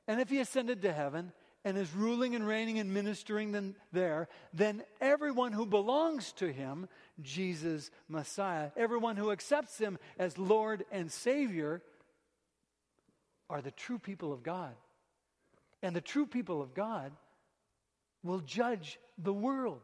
and 0.06 0.20
if 0.20 0.28
he 0.28 0.40
ascended 0.40 0.82
to 0.82 0.92
heaven, 0.92 1.32
and 1.64 1.78
is 1.78 1.94
ruling 1.94 2.34
and 2.34 2.46
reigning 2.46 2.78
and 2.78 2.92
ministering 2.92 3.74
there, 3.92 4.28
then 4.52 4.82
everyone 5.00 5.52
who 5.52 5.64
belongs 5.64 6.32
to 6.32 6.52
him, 6.52 6.88
Jesus 7.22 7.90
Messiah, 8.06 8.70
everyone 8.76 9.16
who 9.16 9.30
accepts 9.30 9.78
him 9.78 9.98
as 10.18 10.36
Lord 10.36 10.84
and 10.92 11.10
Savior, 11.10 11.82
are 13.48 13.62
the 13.62 13.70
true 13.70 13.98
people 13.98 14.32
of 14.32 14.42
God. 14.42 14.74
And 15.84 15.94
the 15.94 16.00
true 16.00 16.24
people 16.24 16.62
of 16.62 16.72
God 16.72 17.12
will 18.22 18.40
judge 18.40 18.98
the 19.18 19.34
world. 19.34 19.82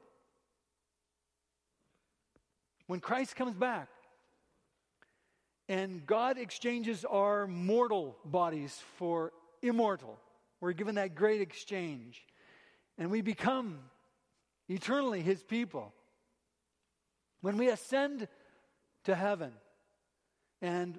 When 2.87 3.00
Christ 3.00 3.37
comes 3.37 3.54
back 3.54 3.88
and 5.69 6.07
God 6.07 6.38
exchanges 6.38 7.04
our 7.04 7.47
mortal 7.47 8.16
bodies 8.25 8.80
for 8.97 9.33
immortal, 9.61 10.19
we're 10.62 10.73
given 10.73 10.95
that 10.95 11.14
great 11.14 11.42
exchange, 11.42 12.25
and 12.97 13.11
we 13.11 13.21
become 13.21 13.80
eternally 14.71 15.21
His 15.21 15.42
people. 15.42 15.92
When 17.42 17.59
we 17.59 17.69
ascend 17.69 18.26
to 19.04 19.14
heaven 19.14 19.52
and 20.62 20.99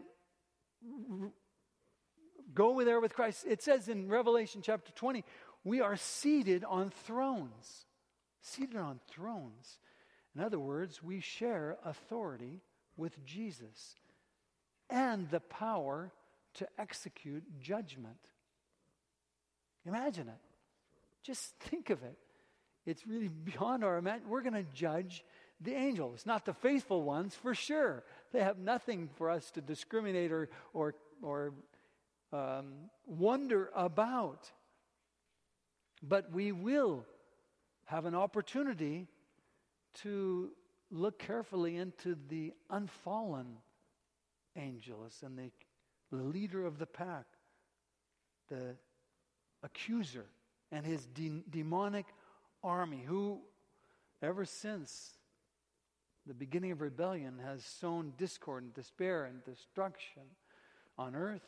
go 2.54 2.84
there 2.84 3.00
with 3.00 3.14
Christ. 3.14 3.46
It 3.48 3.62
says 3.62 3.88
in 3.88 4.10
Revelation 4.10 4.62
chapter 4.64 4.92
20, 4.92 5.24
we 5.64 5.82
are 5.82 5.96
seated 5.96 6.64
on 6.64 6.90
thrones. 6.90 7.86
Seated 8.42 8.78
on 8.78 9.00
thrones. 9.08 9.80
In 10.36 10.42
other 10.42 10.60
words, 10.60 11.04
we 11.04 11.20
share 11.20 11.78
authority 11.86 12.62
with 12.98 13.24
Jesus 13.26 13.96
and 14.90 15.30
the 15.30 15.40
power 15.40 16.12
to 16.56 16.68
execute 16.78 17.44
judgment. 17.62 18.18
Imagine 19.86 20.28
it. 20.28 20.40
Just 21.24 21.56
think 21.60 21.90
of 21.90 22.04
it. 22.04 22.18
It's 22.86 23.06
really 23.06 23.28
beyond 23.28 23.84
our 23.84 23.98
imagination. 23.98 24.30
We're 24.30 24.42
going 24.42 24.54
to 24.54 24.72
judge 24.74 25.24
the 25.60 25.76
angels, 25.76 26.26
not 26.26 26.46
the 26.46 26.54
faithful 26.54 27.04
ones, 27.04 27.36
for 27.36 27.54
sure. 27.54 28.04
They 28.32 28.42
have 28.42 28.58
nothing 28.58 29.10
for 29.18 29.30
us 29.30 29.52
to 29.52 29.62
discriminate 29.62 30.32
or, 30.32 30.50
or, 30.74 30.96
or 31.22 31.54
um, 32.34 32.90
wonder 33.06 33.70
about. 33.76 34.52
But 36.04 36.32
we 36.32 36.52
will 36.52 37.06
have 37.86 38.06
an 38.06 38.16
opportunity 38.16 39.08
to 40.02 40.52
look 40.90 41.20
carefully 41.20 41.78
into 41.78 42.18
the 42.30 42.54
unfallen 42.70 43.58
angels 44.56 45.22
and 45.24 45.38
the, 45.38 45.52
the 46.12 46.24
leader 46.24 46.66
of 46.66 46.80
the 46.80 46.86
pack, 46.86 47.26
the 48.50 48.76
accuser, 49.64 50.26
and 50.72 50.86
his 50.86 51.06
de- 51.08 51.44
demonic 51.50 52.06
army, 52.64 53.04
who, 53.06 53.40
ever 54.22 54.46
since 54.46 55.18
the 56.26 56.34
beginning 56.34 56.72
of 56.72 56.82
rebellion, 56.82 57.40
has 57.44 57.64
sown 57.64 58.14
discord 58.18 58.64
and 58.64 58.74
despair 58.74 59.26
and 59.26 59.44
destruction 59.44 60.24
on 60.98 61.16
earth, 61.16 61.48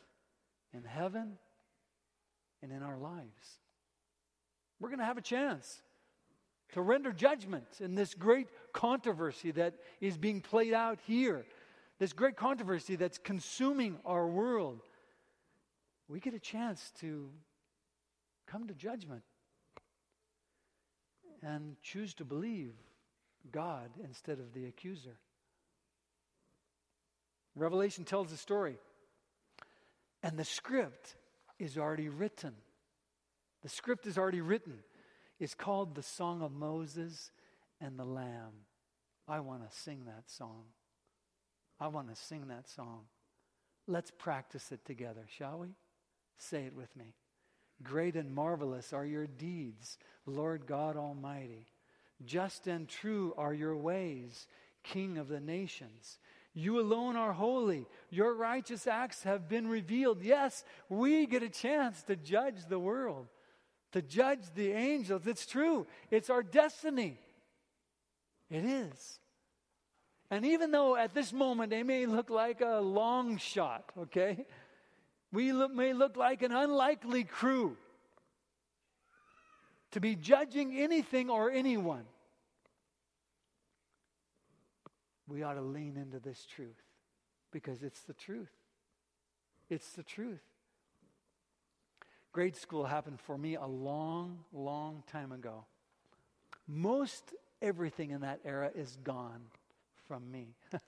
in 0.74 0.84
heaven, 0.84 1.38
and 2.62 2.72
in 2.72 2.82
our 2.82 2.96
lives. 2.96 3.58
We're 4.80 4.88
going 4.88 4.98
to 4.98 5.04
have 5.04 5.18
a 5.18 5.22
chance 5.22 5.82
to 6.72 6.80
render 6.80 7.12
judgment 7.12 7.66
in 7.80 7.94
this 7.94 8.14
great 8.14 8.48
controversy 8.72 9.50
that 9.52 9.74
is 10.00 10.16
being 10.16 10.40
played 10.40 10.72
out 10.72 10.98
here, 11.06 11.46
this 11.98 12.12
great 12.12 12.36
controversy 12.36 12.96
that's 12.96 13.18
consuming 13.18 13.98
our 14.04 14.26
world. 14.26 14.80
We 16.08 16.20
get 16.20 16.34
a 16.34 16.40
chance 16.40 16.92
to 17.00 17.30
come 18.46 18.66
to 18.66 18.74
judgment 18.74 19.22
and 21.42 21.76
choose 21.82 22.14
to 22.14 22.24
believe 22.24 22.72
God 23.52 23.90
instead 24.02 24.38
of 24.38 24.52
the 24.54 24.66
accuser. 24.66 25.18
Revelation 27.54 28.04
tells 28.04 28.30
the 28.30 28.36
story, 28.36 28.78
and 30.24 30.38
the 30.38 30.44
script 30.44 31.16
is 31.58 31.76
already 31.76 32.08
written. 32.08 32.54
The 33.62 33.68
script 33.68 34.06
is 34.06 34.16
already 34.16 34.40
written. 34.40 34.78
It's 35.38 35.54
called 35.54 35.94
the 35.94 36.02
Song 36.02 36.40
of 36.40 36.50
Moses 36.50 37.30
and 37.78 37.98
the 37.98 38.06
Lamb. 38.06 38.64
I 39.28 39.40
want 39.40 39.70
to 39.70 39.76
sing 39.76 40.06
that 40.06 40.30
song. 40.30 40.64
I 41.78 41.88
want 41.88 42.08
to 42.08 42.16
sing 42.16 42.48
that 42.48 42.70
song. 42.70 43.02
Let's 43.86 44.10
practice 44.10 44.72
it 44.72 44.86
together, 44.86 45.26
shall 45.28 45.58
we? 45.58 45.68
Say 46.38 46.64
it 46.64 46.74
with 46.74 46.96
me. 46.96 47.14
Great 47.82 48.16
and 48.16 48.34
marvelous 48.34 48.94
are 48.94 49.04
your 49.04 49.26
deeds, 49.26 49.98
Lord 50.24 50.66
God 50.66 50.96
Almighty. 50.96 51.66
Just 52.24 52.66
and 52.66 52.88
true 52.88 53.34
are 53.36 53.52
your 53.52 53.76
ways, 53.76 54.46
King 54.84 55.18
of 55.18 55.28
the 55.28 55.40
nations. 55.40 56.18
You 56.54 56.80
alone 56.80 57.16
are 57.16 57.32
holy. 57.32 57.86
Your 58.10 58.32
righteous 58.34 58.86
acts 58.86 59.24
have 59.24 59.48
been 59.48 59.66
revealed. 59.66 60.22
Yes, 60.22 60.64
we 60.88 61.26
get 61.26 61.42
a 61.42 61.48
chance 61.48 62.02
to 62.04 62.14
judge 62.14 62.66
the 62.68 62.78
world, 62.78 63.26
to 63.92 64.00
judge 64.00 64.44
the 64.54 64.70
angels. 64.70 65.26
It's 65.26 65.46
true, 65.46 65.86
it's 66.10 66.30
our 66.30 66.44
destiny. 66.44 67.18
It 68.50 68.64
is. 68.64 69.18
And 70.30 70.46
even 70.46 70.70
though 70.70 70.96
at 70.96 71.12
this 71.12 71.32
moment 71.32 71.70
they 71.70 71.82
may 71.82 72.06
look 72.06 72.30
like 72.30 72.60
a 72.60 72.80
long 72.80 73.36
shot, 73.38 73.90
okay? 73.98 74.46
We 75.32 75.52
look, 75.52 75.72
may 75.72 75.92
look 75.92 76.16
like 76.16 76.42
an 76.42 76.52
unlikely 76.52 77.24
crew 77.24 77.76
to 79.90 80.00
be 80.00 80.14
judging 80.14 80.76
anything 80.76 81.30
or 81.30 81.50
anyone. 81.50 82.04
We 85.26 85.42
ought 85.42 85.54
to 85.54 85.62
lean 85.62 85.96
into 85.96 86.18
this 86.18 86.46
truth 86.46 86.82
because 87.50 87.82
it's 87.82 88.00
the 88.02 88.12
truth. 88.12 88.52
It's 89.70 89.90
the 89.92 90.02
truth. 90.02 90.42
Grade 92.32 92.56
school 92.56 92.84
happened 92.84 93.20
for 93.20 93.38
me 93.38 93.54
a 93.54 93.66
long, 93.66 94.40
long 94.52 95.02
time 95.06 95.32
ago. 95.32 95.64
Most 96.66 97.32
everything 97.62 98.10
in 98.10 98.22
that 98.22 98.40
era 98.44 98.70
is 98.74 98.98
gone 99.04 99.42
from 100.06 100.30
me. 100.30 100.48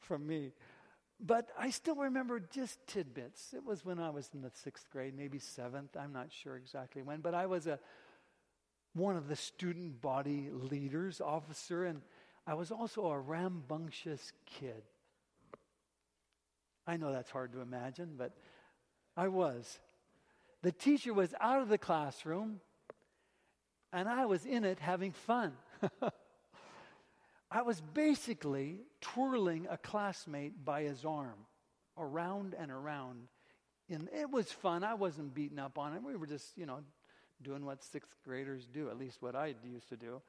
from 0.00 0.26
me. 0.26 0.52
But 1.20 1.48
I 1.58 1.70
still 1.70 1.96
remember 1.96 2.40
just 2.40 2.78
tidbits. 2.86 3.54
It 3.54 3.64
was 3.64 3.84
when 3.84 3.98
I 3.98 4.10
was 4.10 4.30
in 4.34 4.42
the 4.42 4.50
sixth 4.52 4.90
grade, 4.90 5.14
maybe 5.16 5.38
seventh. 5.38 5.96
I'm 5.96 6.12
not 6.12 6.28
sure 6.32 6.56
exactly 6.56 7.02
when, 7.02 7.20
but 7.20 7.34
I 7.34 7.46
was 7.46 7.66
a 7.66 7.78
one 8.94 9.16
of 9.16 9.28
the 9.28 9.36
student 9.36 10.00
body 10.00 10.48
leaders, 10.50 11.20
officer, 11.20 11.84
and 11.84 12.00
I 12.46 12.54
was 12.54 12.70
also 12.70 13.06
a 13.06 13.18
rambunctious 13.18 14.32
kid. 14.46 14.82
I 16.86 16.96
know 16.96 17.12
that's 17.12 17.30
hard 17.30 17.52
to 17.52 17.60
imagine, 17.60 18.14
but 18.18 18.32
I 19.16 19.28
was. 19.28 19.78
The 20.62 20.72
teacher 20.72 21.14
was 21.14 21.34
out 21.40 21.62
of 21.62 21.68
the 21.68 21.78
classroom, 21.78 22.60
and 23.92 24.08
I 24.08 24.26
was 24.26 24.44
in 24.44 24.64
it 24.64 24.78
having 24.78 25.12
fun. 25.12 25.52
I 27.50 27.62
was 27.62 27.80
basically 27.80 28.80
twirling 29.00 29.66
a 29.70 29.78
classmate 29.78 30.64
by 30.64 30.82
his 30.82 31.04
arm 31.04 31.46
around 31.96 32.54
and 32.58 32.70
around. 32.70 33.28
And 33.88 34.08
it 34.12 34.30
was 34.30 34.50
fun. 34.50 34.82
I 34.82 34.94
wasn't 34.94 35.34
beaten 35.34 35.58
up 35.58 35.78
on 35.78 35.94
it. 35.94 36.02
We 36.02 36.16
were 36.16 36.26
just, 36.26 36.56
you 36.56 36.66
know, 36.66 36.80
doing 37.42 37.64
what 37.64 37.82
sixth 37.82 38.14
graders 38.24 38.66
do, 38.66 38.88
at 38.88 38.98
least 38.98 39.22
what 39.22 39.36
I 39.36 39.54
used 39.64 39.88
to 39.90 39.96
do. 39.96 40.20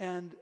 And 0.00 0.34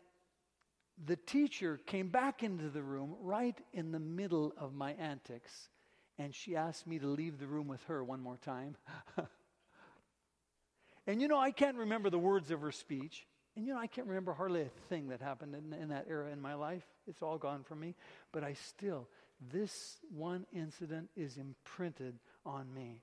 the 1.04 1.16
teacher 1.16 1.80
came 1.84 2.08
back 2.08 2.42
into 2.44 2.70
the 2.70 2.82
room 2.82 3.16
right 3.20 3.58
in 3.72 3.90
the 3.90 3.98
middle 3.98 4.54
of 4.56 4.72
my 4.72 4.92
antics, 4.92 5.68
and 6.16 6.34
she 6.34 6.56
asked 6.56 6.86
me 6.86 6.98
to 7.00 7.06
leave 7.08 7.38
the 7.38 7.46
room 7.46 7.66
with 7.66 7.82
her 7.84 8.02
one 8.02 8.20
more 8.20 8.38
time. 8.38 8.76
and 11.06 11.20
you 11.20 11.26
know, 11.26 11.38
I 11.38 11.50
can't 11.50 11.76
remember 11.76 12.08
the 12.08 12.18
words 12.18 12.52
of 12.52 12.60
her 12.60 12.72
speech. 12.72 13.26
And 13.56 13.66
you 13.66 13.74
know, 13.74 13.80
I 13.80 13.88
can't 13.88 14.06
remember 14.06 14.32
hardly 14.32 14.62
a 14.62 14.68
thing 14.88 15.08
that 15.08 15.20
happened 15.20 15.56
in, 15.56 15.72
in 15.72 15.88
that 15.88 16.06
era 16.08 16.30
in 16.30 16.40
my 16.40 16.54
life. 16.54 16.84
It's 17.08 17.22
all 17.22 17.38
gone 17.38 17.64
from 17.64 17.80
me. 17.80 17.96
But 18.30 18.44
I 18.44 18.52
still, 18.52 19.08
this 19.52 19.96
one 20.08 20.46
incident 20.52 21.10
is 21.16 21.36
imprinted 21.36 22.20
on 22.46 22.72
me. 22.72 23.02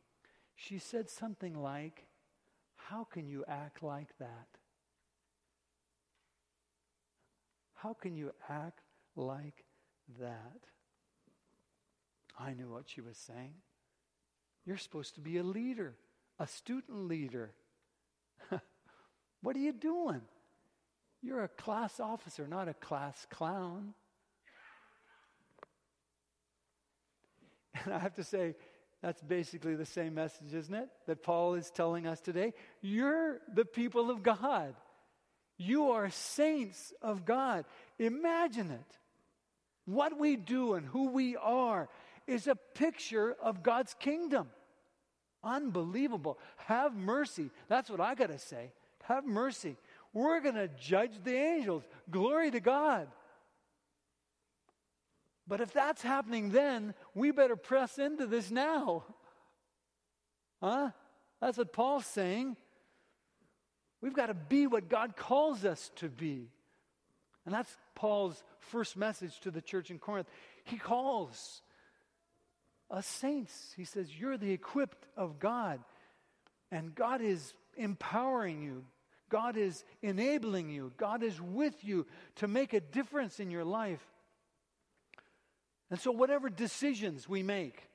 She 0.55 0.79
said 0.79 1.09
something 1.09 1.53
like, 1.53 2.05
How 2.75 3.03
can 3.03 3.27
you 3.27 3.43
act 3.45 3.83
like 3.83 4.17
that? 4.19 4.47
How 7.75 7.93
can 7.93 8.15
you 8.15 8.31
act 8.49 8.81
like 9.15 9.63
that? 10.19 10.65
I 12.39 12.53
knew 12.53 12.69
what 12.69 12.89
she 12.89 13.01
was 13.01 13.17
saying. 13.17 13.53
You're 14.65 14.77
supposed 14.77 15.15
to 15.15 15.21
be 15.21 15.37
a 15.37 15.43
leader, 15.43 15.95
a 16.39 16.47
student 16.47 17.07
leader. 17.07 17.51
what 19.41 19.55
are 19.55 19.59
you 19.59 19.73
doing? 19.73 20.21
You're 21.21 21.43
a 21.43 21.47
class 21.47 21.99
officer, 21.99 22.47
not 22.47 22.67
a 22.67 22.73
class 22.73 23.25
clown. 23.29 23.93
And 27.83 27.93
I 27.93 27.99
have 27.99 28.15
to 28.15 28.23
say, 28.23 28.55
that's 29.01 29.21
basically 29.21 29.75
the 29.75 29.85
same 29.85 30.15
message, 30.15 30.53
isn't 30.53 30.73
it? 30.73 30.89
That 31.05 31.21
Paul 31.21 31.53
is 31.53 31.69
telling 31.69 32.07
us 32.07 32.21
today. 32.21 32.53
You're 32.81 33.39
the 33.53 33.65
people 33.65 34.09
of 34.09 34.23
God. 34.23 34.73
You 35.57 35.91
are 35.91 36.09
saints 36.09 36.93
of 37.01 37.25
God. 37.25 37.65
Imagine 37.97 38.71
it. 38.71 38.97
What 39.85 40.19
we 40.19 40.35
do 40.35 40.73
and 40.73 40.85
who 40.85 41.09
we 41.09 41.35
are 41.37 41.87
is 42.27 42.47
a 42.47 42.55
picture 42.55 43.35
of 43.41 43.63
God's 43.63 43.93
kingdom. 43.93 44.49
Unbelievable. 45.43 46.39
Have 46.57 46.95
mercy. 46.95 47.51
That's 47.67 47.89
what 47.89 48.01
I 48.01 48.15
got 48.15 48.29
to 48.29 48.39
say. 48.39 48.71
Have 49.03 49.25
mercy. 49.25 49.77
We're 50.11 50.41
going 50.41 50.55
to 50.55 50.67
judge 50.67 51.11
the 51.23 51.35
angels. 51.35 51.83
Glory 52.09 52.49
to 52.51 52.59
God. 52.59 53.07
But 55.47 55.61
if 55.61 55.71
that's 55.71 56.01
happening 56.01 56.49
then, 56.49 56.95
we 57.13 57.31
better 57.31 57.55
press 57.55 57.99
into 57.99 58.25
this 58.25 58.49
now. 58.49 59.03
Huh? 60.61 60.89
That's 61.39 61.57
what 61.59 61.71
Paul's 61.71 62.07
saying. 62.07 62.57
We've 64.01 64.13
got 64.13 64.27
to 64.27 64.33
be 64.33 64.67
what 64.67 64.89
God 64.89 65.15
calls 65.15 65.65
us 65.65 65.91
to 65.97 66.09
be. 66.09 66.49
And 67.45 67.53
that's 67.53 67.75
Paul's 67.93 68.43
first 68.59 68.97
message 68.97 69.39
to 69.41 69.51
the 69.51 69.61
church 69.61 69.91
in 69.91 69.99
Corinth. 69.99 70.27
He 70.63 70.77
calls 70.77 71.61
us 72.89 73.05
saints. 73.05 73.73
He 73.75 73.85
says, 73.85 74.07
You're 74.15 74.37
the 74.37 74.51
equipped 74.51 75.07
of 75.15 75.39
God. 75.39 75.79
And 76.71 76.93
God 76.93 77.21
is 77.21 77.53
empowering 77.77 78.61
you, 78.61 78.85
God 79.29 79.57
is 79.57 79.83
enabling 80.01 80.69
you, 80.69 80.91
God 80.97 81.23
is 81.23 81.39
with 81.39 81.83
you 81.83 82.05
to 82.37 82.47
make 82.47 82.73
a 82.73 82.81
difference 82.81 83.39
in 83.39 83.51
your 83.51 83.63
life. 83.63 84.03
And 85.91 85.99
so, 85.99 86.11
whatever 86.11 86.49
decisions 86.49 87.29
we 87.29 87.43
make, 87.43 87.89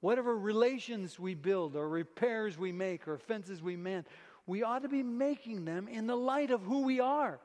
whatever 0.00 0.36
relations 0.36 1.18
we 1.18 1.34
build, 1.34 1.76
or 1.76 1.88
repairs 1.88 2.58
we 2.58 2.72
make, 2.72 3.06
or 3.06 3.18
fences 3.18 3.62
we 3.62 3.76
mend, 3.76 4.04
we 4.46 4.62
ought 4.62 4.82
to 4.82 4.88
be 4.88 5.02
making 5.02 5.64
them 5.64 5.88
in 5.88 6.06
the 6.06 6.16
light 6.16 6.50
of 6.50 6.62
who 6.62 6.82
we 6.82 7.00
are. 7.00 7.40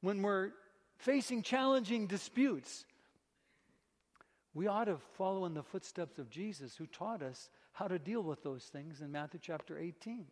When 0.00 0.22
we're 0.22 0.50
facing 0.98 1.42
challenging 1.42 2.06
disputes, 2.06 2.84
we 4.54 4.66
ought 4.66 4.84
to 4.84 4.98
follow 5.16 5.44
in 5.44 5.54
the 5.54 5.62
footsteps 5.62 6.18
of 6.18 6.30
Jesus, 6.30 6.76
who 6.76 6.86
taught 6.86 7.22
us 7.22 7.50
how 7.72 7.88
to 7.88 7.98
deal 7.98 8.22
with 8.22 8.42
those 8.42 8.64
things 8.64 9.00
in 9.00 9.12
Matthew 9.12 9.40
chapter 9.42 9.78
18, 9.78 10.26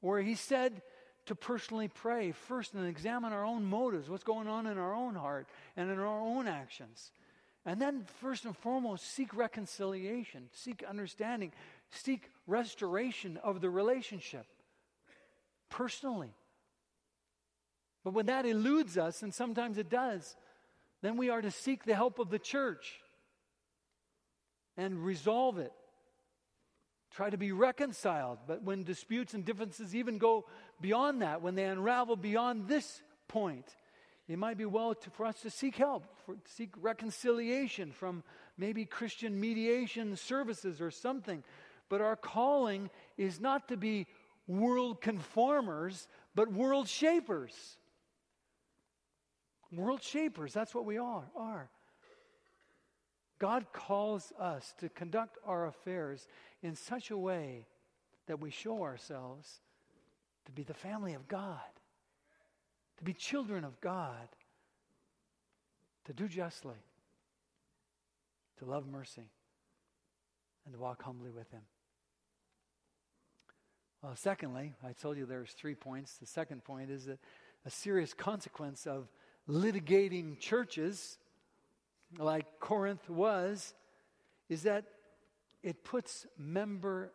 where 0.00 0.20
he 0.20 0.34
said 0.34 0.82
to 1.26 1.34
personally 1.34 1.88
pray 1.88 2.32
first 2.32 2.74
and 2.74 2.86
examine 2.86 3.32
our 3.32 3.44
own 3.44 3.64
motives, 3.64 4.10
what's 4.10 4.24
going 4.24 4.48
on 4.48 4.66
in 4.66 4.78
our 4.78 4.94
own 4.94 5.14
heart 5.14 5.46
and 5.76 5.90
in 5.90 5.98
our 5.98 6.20
own 6.20 6.48
actions. 6.48 7.12
And 7.64 7.80
then, 7.80 8.04
first 8.20 8.44
and 8.44 8.56
foremost, 8.56 9.14
seek 9.14 9.34
reconciliation, 9.36 10.48
seek 10.52 10.82
understanding, 10.82 11.52
seek 11.90 12.28
restoration 12.46 13.36
of 13.36 13.60
the 13.60 13.70
relationship 13.70 14.46
personally. 15.70 16.34
But 18.04 18.14
when 18.14 18.26
that 18.26 18.46
eludes 18.46 18.98
us, 18.98 19.22
and 19.22 19.32
sometimes 19.32 19.78
it 19.78 19.88
does, 19.88 20.34
then 21.02 21.16
we 21.16 21.30
are 21.30 21.40
to 21.40 21.50
seek 21.50 21.84
the 21.84 21.94
help 21.94 22.18
of 22.18 22.30
the 22.30 22.38
church 22.38 23.00
and 24.76 25.04
resolve 25.04 25.58
it. 25.58 25.72
Try 27.12 27.30
to 27.30 27.36
be 27.36 27.52
reconciled. 27.52 28.38
But 28.46 28.62
when 28.62 28.84
disputes 28.84 29.34
and 29.34 29.44
differences 29.44 29.94
even 29.94 30.18
go 30.18 30.46
beyond 30.80 31.22
that, 31.22 31.42
when 31.42 31.54
they 31.54 31.64
unravel 31.64 32.16
beyond 32.16 32.66
this 32.66 33.02
point, 33.28 33.66
it 34.32 34.38
might 34.38 34.56
be 34.56 34.64
well 34.64 34.94
to, 34.94 35.10
for 35.10 35.26
us 35.26 35.40
to 35.42 35.50
seek 35.50 35.76
help, 35.76 36.04
for, 36.24 36.36
seek 36.46 36.70
reconciliation 36.80 37.92
from 37.92 38.22
maybe 38.56 38.86
Christian 38.86 39.38
mediation 39.38 40.16
services 40.16 40.80
or 40.80 40.90
something. 40.90 41.44
But 41.90 42.00
our 42.00 42.16
calling 42.16 42.88
is 43.18 43.40
not 43.40 43.68
to 43.68 43.76
be 43.76 44.06
world 44.46 45.02
conformers, 45.02 46.08
but 46.34 46.50
world 46.50 46.88
shapers. 46.88 47.52
World 49.70 50.02
shapers, 50.02 50.52
that's 50.52 50.74
what 50.74 50.86
we 50.86 50.96
are. 50.96 51.24
are. 51.36 51.68
God 53.38 53.66
calls 53.72 54.32
us 54.38 54.72
to 54.78 54.88
conduct 54.88 55.36
our 55.44 55.66
affairs 55.66 56.26
in 56.62 56.74
such 56.74 57.10
a 57.10 57.18
way 57.18 57.66
that 58.28 58.40
we 58.40 58.50
show 58.50 58.82
ourselves 58.82 59.60
to 60.46 60.52
be 60.52 60.62
the 60.62 60.74
family 60.74 61.14
of 61.14 61.28
God, 61.28 61.58
to 63.02 63.04
be 63.04 63.12
children 63.12 63.64
of 63.64 63.80
God, 63.80 64.28
to 66.04 66.12
do 66.12 66.28
justly, 66.28 66.76
to 68.60 68.64
love 68.64 68.86
mercy, 68.86 69.28
and 70.64 70.72
to 70.72 70.78
walk 70.78 71.02
humbly 71.02 71.32
with 71.32 71.50
Him. 71.50 71.62
Well, 74.02 74.14
secondly, 74.14 74.74
I 74.86 74.92
told 74.92 75.16
you 75.16 75.26
there's 75.26 75.50
three 75.50 75.74
points. 75.74 76.16
The 76.18 76.26
second 76.26 76.62
point 76.62 76.92
is 76.92 77.06
that 77.06 77.18
a 77.66 77.70
serious 77.70 78.14
consequence 78.14 78.86
of 78.86 79.08
litigating 79.48 80.38
churches 80.38 81.18
like 82.18 82.46
Corinth 82.60 83.10
was 83.10 83.74
is 84.48 84.62
that 84.62 84.84
it 85.64 85.82
puts 85.82 86.24
member 86.38 87.10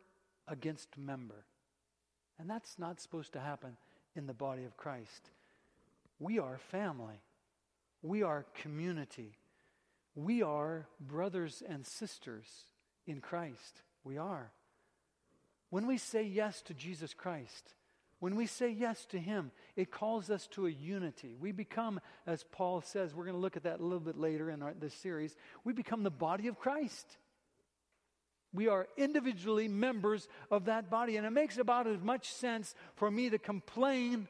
against 0.49 0.97
member. 0.97 1.45
And 2.37 2.49
that's 2.49 2.77
not 2.77 2.99
supposed 2.99 3.31
to 3.33 3.39
happen 3.39 3.77
in 4.17 4.27
the 4.27 4.33
body 4.33 4.65
of 4.65 4.75
Christ. 4.75 5.29
We 6.19 6.39
are 6.39 6.57
family, 6.71 7.21
we 8.01 8.23
are 8.23 8.45
community, 8.61 9.37
we 10.15 10.41
are 10.41 10.87
brothers 10.99 11.61
and 11.67 11.85
sisters 11.85 12.47
in 13.05 13.21
Christ. 13.21 13.81
We 14.03 14.17
are. 14.17 14.51
When 15.69 15.85
we 15.85 15.97
say 15.97 16.23
yes 16.23 16.61
to 16.63 16.73
Jesus 16.73 17.13
Christ, 17.13 17.73
when 18.19 18.35
we 18.35 18.47
say 18.47 18.69
yes 18.71 19.05
to 19.07 19.19
Him, 19.19 19.51
it 19.75 19.91
calls 19.91 20.29
us 20.29 20.47
to 20.47 20.65
a 20.65 20.71
unity. 20.71 21.35
We 21.39 21.51
become, 21.51 21.99
as 22.25 22.43
Paul 22.51 22.81
says, 22.81 23.13
we're 23.13 23.25
going 23.25 23.35
to 23.35 23.41
look 23.41 23.57
at 23.57 23.63
that 23.63 23.79
a 23.79 23.83
little 23.83 23.99
bit 23.99 24.17
later 24.17 24.49
in 24.49 24.63
our, 24.63 24.73
this 24.73 24.93
series, 24.93 25.35
we 25.63 25.73
become 25.73 26.03
the 26.03 26.09
body 26.09 26.47
of 26.47 26.57
Christ. 26.57 27.17
We 28.53 28.69
are 28.69 28.87
individually 28.97 29.67
members 29.67 30.27
of 30.49 30.65
that 30.65 30.89
body. 30.89 31.17
And 31.17 31.27
it 31.27 31.31
makes 31.31 31.57
about 31.57 31.85
as 31.85 32.01
much 32.01 32.31
sense 32.31 32.73
for 32.95 33.11
me 33.11 33.29
to 33.29 33.37
complain 33.37 34.27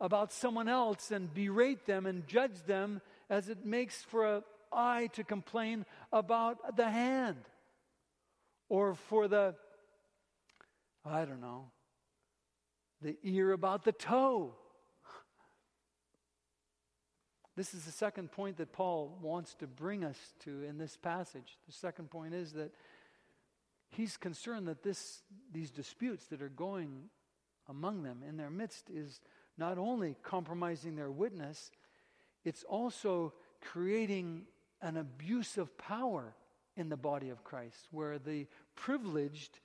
about 0.00 0.32
someone 0.32 0.68
else 0.68 1.10
and 1.10 1.32
berate 1.32 1.86
them 1.86 2.06
and 2.06 2.26
judge 2.26 2.62
them 2.66 3.00
as 3.28 3.48
it 3.48 3.64
makes 3.64 4.02
for 4.02 4.36
an 4.36 4.42
eye 4.72 5.08
to 5.12 5.22
complain 5.22 5.84
about 6.12 6.76
the 6.76 6.88
hand 6.88 7.36
or 8.68 8.94
for 8.94 9.28
the, 9.28 9.54
I 11.04 11.24
don't 11.24 11.40
know, 11.40 11.70
the 13.02 13.16
ear 13.22 13.52
about 13.52 13.84
the 13.84 13.92
toe. 13.92 14.54
This 17.56 17.74
is 17.74 17.84
the 17.84 17.92
second 17.92 18.32
point 18.32 18.56
that 18.56 18.72
Paul 18.72 19.18
wants 19.20 19.54
to 19.56 19.66
bring 19.66 20.04
us 20.04 20.18
to 20.44 20.62
in 20.62 20.78
this 20.78 20.96
passage. 20.96 21.58
The 21.66 21.72
second 21.72 22.10
point 22.10 22.32
is 22.32 22.52
that 22.52 22.72
he's 23.90 24.16
concerned 24.16 24.68
that 24.68 24.82
this, 24.82 25.22
these 25.52 25.70
disputes 25.70 26.26
that 26.26 26.40
are 26.40 26.48
going 26.48 27.10
among 27.68 28.02
them 28.02 28.22
in 28.26 28.36
their 28.36 28.50
midst 28.50 28.88
is 28.88 29.20
not 29.60 29.78
only 29.78 30.16
compromising 30.22 30.96
their 30.96 31.10
witness, 31.10 31.70
it's 32.44 32.64
also 32.64 33.34
creating 33.60 34.42
an 34.80 34.96
abuse 34.96 35.58
of 35.58 35.76
power 35.76 36.34
in 36.76 36.88
the 36.88 36.96
body 36.96 37.28
of 37.28 37.44
Christ, 37.44 37.86
where 37.90 38.18
the 38.18 38.46
privileged 38.74 39.60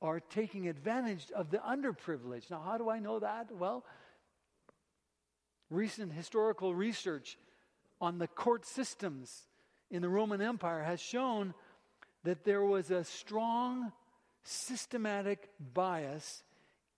are 0.00 0.18
taking 0.18 0.66
advantage 0.66 1.26
of 1.36 1.50
the 1.50 1.58
underprivileged. 1.58 2.50
Now, 2.50 2.62
how 2.64 2.78
do 2.78 2.88
I 2.88 2.98
know 2.98 3.18
that? 3.18 3.52
Well, 3.52 3.84
recent 5.70 6.12
historical 6.12 6.74
research 6.74 7.36
on 8.00 8.18
the 8.18 8.26
court 8.26 8.64
systems 8.64 9.42
in 9.90 10.00
the 10.00 10.08
Roman 10.08 10.40
Empire 10.40 10.82
has 10.82 11.00
shown 11.00 11.52
that 12.24 12.44
there 12.44 12.64
was 12.64 12.90
a 12.90 13.04
strong 13.04 13.92
systematic 14.42 15.50
bias 15.74 16.42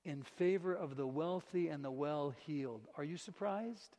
in 0.07 0.23
favor 0.23 0.73
of 0.73 0.97
the 0.97 1.07
wealthy 1.07 1.69
and 1.69 1.85
the 1.85 1.91
well 1.91 2.33
heeled. 2.47 2.87
Are 2.97 3.03
you 3.03 3.17
surprised? 3.17 3.97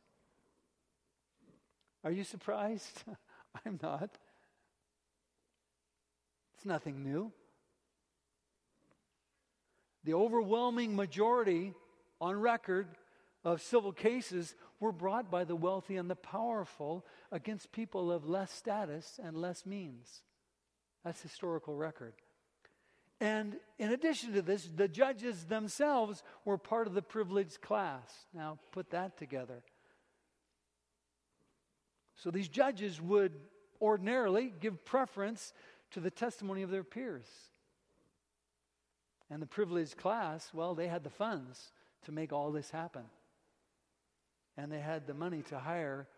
Are 2.02 2.10
you 2.10 2.24
surprised? 2.24 3.04
I'm 3.66 3.78
not. 3.82 4.16
It's 6.56 6.64
nothing 6.64 7.04
new. 7.04 7.30
The 10.04 10.14
overwhelming 10.14 10.96
majority 10.96 11.74
on 12.20 12.40
record 12.40 12.86
of 13.44 13.60
civil 13.60 13.92
cases 13.92 14.54
were 14.80 14.92
brought 14.92 15.30
by 15.30 15.44
the 15.44 15.56
wealthy 15.56 15.96
and 15.96 16.08
the 16.08 16.16
powerful 16.16 17.04
against 17.30 17.70
people 17.70 18.10
of 18.10 18.26
less 18.26 18.50
status 18.50 19.20
and 19.22 19.36
less 19.36 19.66
means. 19.66 20.22
That's 21.04 21.20
historical 21.20 21.76
record. 21.76 22.14
And 23.20 23.56
in 23.78 23.90
addition 23.92 24.32
to 24.34 24.42
this, 24.42 24.68
the 24.74 24.86
judges 24.86 25.44
themselves 25.44 26.22
were 26.44 26.58
part 26.58 26.86
of 26.86 26.94
the 26.94 27.02
privileged 27.02 27.60
class. 27.60 28.10
Now, 28.32 28.58
put 28.70 28.90
that 28.90 29.16
together. 29.16 29.62
So 32.14 32.30
these 32.30 32.48
judges 32.48 33.00
would 33.00 33.32
ordinarily 33.80 34.52
give 34.60 34.84
preference 34.84 35.52
to 35.92 36.00
the 36.00 36.10
testimony 36.10 36.62
of 36.62 36.70
their 36.70 36.84
peers. 36.84 37.26
And 39.30 39.42
the 39.42 39.46
privileged 39.46 39.96
class, 39.96 40.50
well, 40.54 40.74
they 40.74 40.88
had 40.88 41.04
the 41.04 41.10
funds 41.10 41.72
to 42.04 42.12
make 42.12 42.32
all 42.32 42.50
this 42.50 42.70
happen. 42.70 43.04
And 44.56 44.70
they 44.70 44.80
had 44.80 45.06
the 45.06 45.14
money 45.14 45.42
to 45.48 45.58
hire 45.58 46.08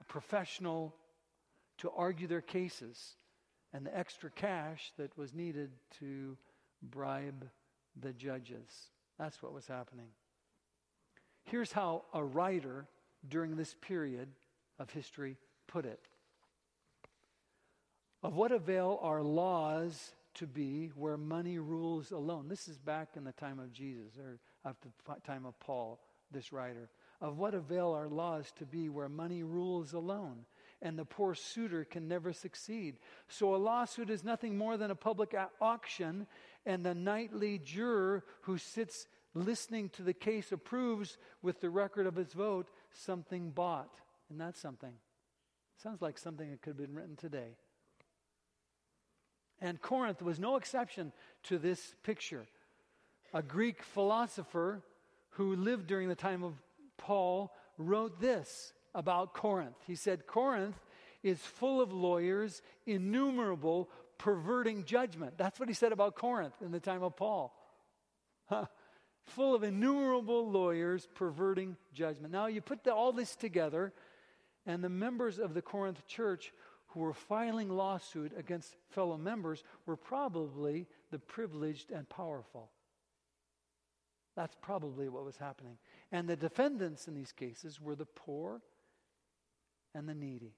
a 0.00 0.04
professional 0.04 0.94
to 1.78 1.90
argue 1.90 2.26
their 2.26 2.40
cases 2.40 3.16
and 3.72 3.86
the 3.86 3.96
extra 3.96 4.30
cash 4.30 4.92
that 4.96 5.16
was 5.16 5.34
needed 5.34 5.70
to 5.98 6.36
bribe 6.82 7.48
the 8.00 8.12
judges. 8.12 8.90
That's 9.18 9.42
what 9.42 9.52
was 9.52 9.66
happening. 9.66 10.08
Here's 11.44 11.72
how 11.72 12.04
a 12.12 12.22
writer 12.22 12.86
during 13.26 13.56
this 13.56 13.74
period 13.80 14.28
of 14.78 14.90
history 14.90 15.36
put 15.66 15.84
it 15.84 16.00
Of 18.22 18.36
what 18.36 18.52
avail 18.52 18.98
are 19.02 19.22
laws 19.22 20.12
to 20.34 20.46
be 20.46 20.90
where 20.94 21.16
money 21.16 21.58
rules 21.58 22.12
alone? 22.12 22.48
This 22.48 22.68
is 22.68 22.78
back 22.78 23.10
in 23.16 23.24
the 23.24 23.32
time 23.32 23.58
of 23.58 23.72
Jesus, 23.72 24.18
or 24.18 24.38
after 24.64 24.88
the 25.06 25.14
time 25.26 25.46
of 25.46 25.58
Paul, 25.58 26.00
this 26.30 26.52
writer. 26.52 26.90
Of 27.20 27.38
what 27.38 27.54
avail 27.54 27.92
are 27.92 28.08
laws 28.08 28.52
to 28.58 28.64
be 28.64 28.88
where 28.88 29.08
money 29.08 29.42
rules 29.42 29.94
alone? 29.94 30.44
and 30.80 30.98
the 30.98 31.04
poor 31.04 31.34
suitor 31.34 31.84
can 31.84 32.06
never 32.06 32.32
succeed. 32.32 32.98
So 33.28 33.54
a 33.54 33.56
lawsuit 33.56 34.10
is 34.10 34.22
nothing 34.22 34.56
more 34.56 34.76
than 34.76 34.90
a 34.90 34.94
public 34.94 35.34
auction, 35.60 36.26
and 36.68 36.84
the 36.84 36.94
knightly 36.94 37.58
juror 37.58 38.22
who 38.42 38.58
sits 38.58 39.08
listening 39.32 39.88
to 39.88 40.02
the 40.02 40.12
case 40.12 40.52
approves 40.52 41.16
with 41.40 41.62
the 41.62 41.70
record 41.70 42.06
of 42.06 42.14
his 42.14 42.34
vote 42.34 42.68
something 42.92 43.50
bought. 43.50 43.90
And 44.28 44.38
that's 44.38 44.60
something. 44.60 44.92
Sounds 45.82 46.02
like 46.02 46.18
something 46.18 46.50
that 46.50 46.60
could 46.60 46.76
have 46.78 46.86
been 46.86 46.94
written 46.94 47.16
today. 47.16 47.56
And 49.62 49.80
Corinth 49.80 50.20
was 50.20 50.38
no 50.38 50.56
exception 50.56 51.12
to 51.44 51.56
this 51.56 51.94
picture. 52.02 52.46
A 53.32 53.42
Greek 53.42 53.82
philosopher 53.82 54.82
who 55.30 55.56
lived 55.56 55.86
during 55.86 56.10
the 56.10 56.14
time 56.14 56.44
of 56.44 56.52
Paul 56.98 57.50
wrote 57.78 58.20
this 58.20 58.74
about 58.94 59.32
Corinth. 59.32 59.76
He 59.86 59.94
said, 59.94 60.26
Corinth 60.26 60.78
is 61.22 61.38
full 61.38 61.80
of 61.80 61.94
lawyers, 61.94 62.60
innumerable, 62.86 63.88
perverting 64.18 64.84
judgment. 64.84 65.38
That's 65.38 65.58
what 65.58 65.68
he 65.68 65.74
said 65.74 65.92
about 65.92 66.16
Corinth 66.16 66.54
in 66.60 66.72
the 66.72 66.80
time 66.80 67.02
of 67.02 67.16
Paul. 67.16 67.54
Huh. 68.46 68.66
Full 69.26 69.54
of 69.54 69.62
innumerable 69.62 70.50
lawyers 70.50 71.06
perverting 71.14 71.76
judgment. 71.92 72.32
Now, 72.32 72.46
you 72.46 72.60
put 72.60 72.84
the, 72.84 72.94
all 72.94 73.12
this 73.12 73.36
together, 73.36 73.92
and 74.66 74.82
the 74.82 74.88
members 74.88 75.38
of 75.38 75.54
the 75.54 75.62
Corinth 75.62 76.06
church 76.06 76.52
who 76.88 77.00
were 77.00 77.12
filing 77.12 77.68
lawsuit 77.68 78.32
against 78.36 78.74
fellow 78.90 79.18
members 79.18 79.62
were 79.86 79.96
probably 79.96 80.86
the 81.10 81.18
privileged 81.18 81.90
and 81.90 82.08
powerful. 82.08 82.70
That's 84.34 84.56
probably 84.62 85.08
what 85.08 85.24
was 85.24 85.36
happening. 85.36 85.76
And 86.12 86.28
the 86.28 86.36
defendants 86.36 87.08
in 87.08 87.14
these 87.14 87.32
cases 87.32 87.80
were 87.80 87.96
the 87.96 88.06
poor 88.06 88.62
and 89.94 90.08
the 90.08 90.14
needy. 90.14 90.54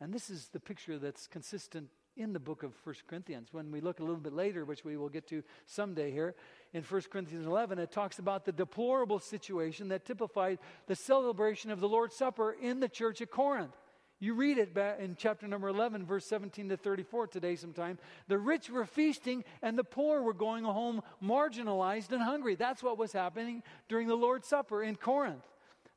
And 0.00 0.12
this 0.12 0.28
is 0.28 0.48
the 0.48 0.60
picture 0.60 0.98
that's 0.98 1.26
consistent 1.26 1.88
in 2.16 2.32
the 2.32 2.40
book 2.40 2.62
of 2.62 2.72
1 2.84 2.94
Corinthians. 3.06 3.48
When 3.52 3.70
we 3.70 3.80
look 3.80 4.00
a 4.00 4.02
little 4.02 4.20
bit 4.20 4.32
later, 4.32 4.64
which 4.64 4.84
we 4.84 4.96
will 4.96 5.08
get 5.08 5.26
to 5.28 5.42
someday 5.66 6.10
here, 6.10 6.34
in 6.72 6.82
1 6.82 7.02
Corinthians 7.10 7.46
11, 7.46 7.78
it 7.78 7.90
talks 7.90 8.18
about 8.18 8.44
the 8.44 8.52
deplorable 8.52 9.18
situation 9.18 9.88
that 9.88 10.04
typified 10.04 10.58
the 10.86 10.94
celebration 10.94 11.70
of 11.70 11.80
the 11.80 11.88
Lord's 11.88 12.16
Supper 12.16 12.56
in 12.60 12.80
the 12.80 12.88
church 12.88 13.20
at 13.20 13.30
Corinth. 13.30 13.76
You 14.18 14.32
read 14.32 14.56
it 14.56 14.74
in 14.98 15.14
chapter 15.18 15.46
number 15.46 15.68
11, 15.68 16.06
verse 16.06 16.24
17 16.24 16.70
to 16.70 16.76
34 16.78 17.26
today 17.26 17.54
sometime. 17.54 17.98
The 18.28 18.38
rich 18.38 18.70
were 18.70 18.86
feasting 18.86 19.44
and 19.60 19.78
the 19.78 19.84
poor 19.84 20.22
were 20.22 20.32
going 20.32 20.64
home 20.64 21.02
marginalized 21.22 22.12
and 22.12 22.22
hungry. 22.22 22.54
That's 22.54 22.82
what 22.82 22.96
was 22.96 23.12
happening 23.12 23.62
during 23.90 24.08
the 24.08 24.14
Lord's 24.14 24.48
Supper 24.48 24.82
in 24.82 24.96
Corinth. 24.96 25.44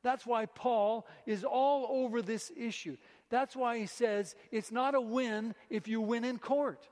That's 0.02 0.26
why 0.26 0.46
Paul 0.46 1.06
is 1.24 1.44
all 1.44 1.86
over 1.88 2.20
this 2.20 2.52
issue. 2.56 2.96
That's 3.30 3.56
why 3.56 3.78
he 3.78 3.86
says 3.86 4.34
it's 4.50 4.72
not 4.72 4.94
a 4.94 5.00
win 5.00 5.54
if 5.70 5.88
you 5.88 6.00
win 6.00 6.24
in 6.24 6.38
court. 6.38 6.86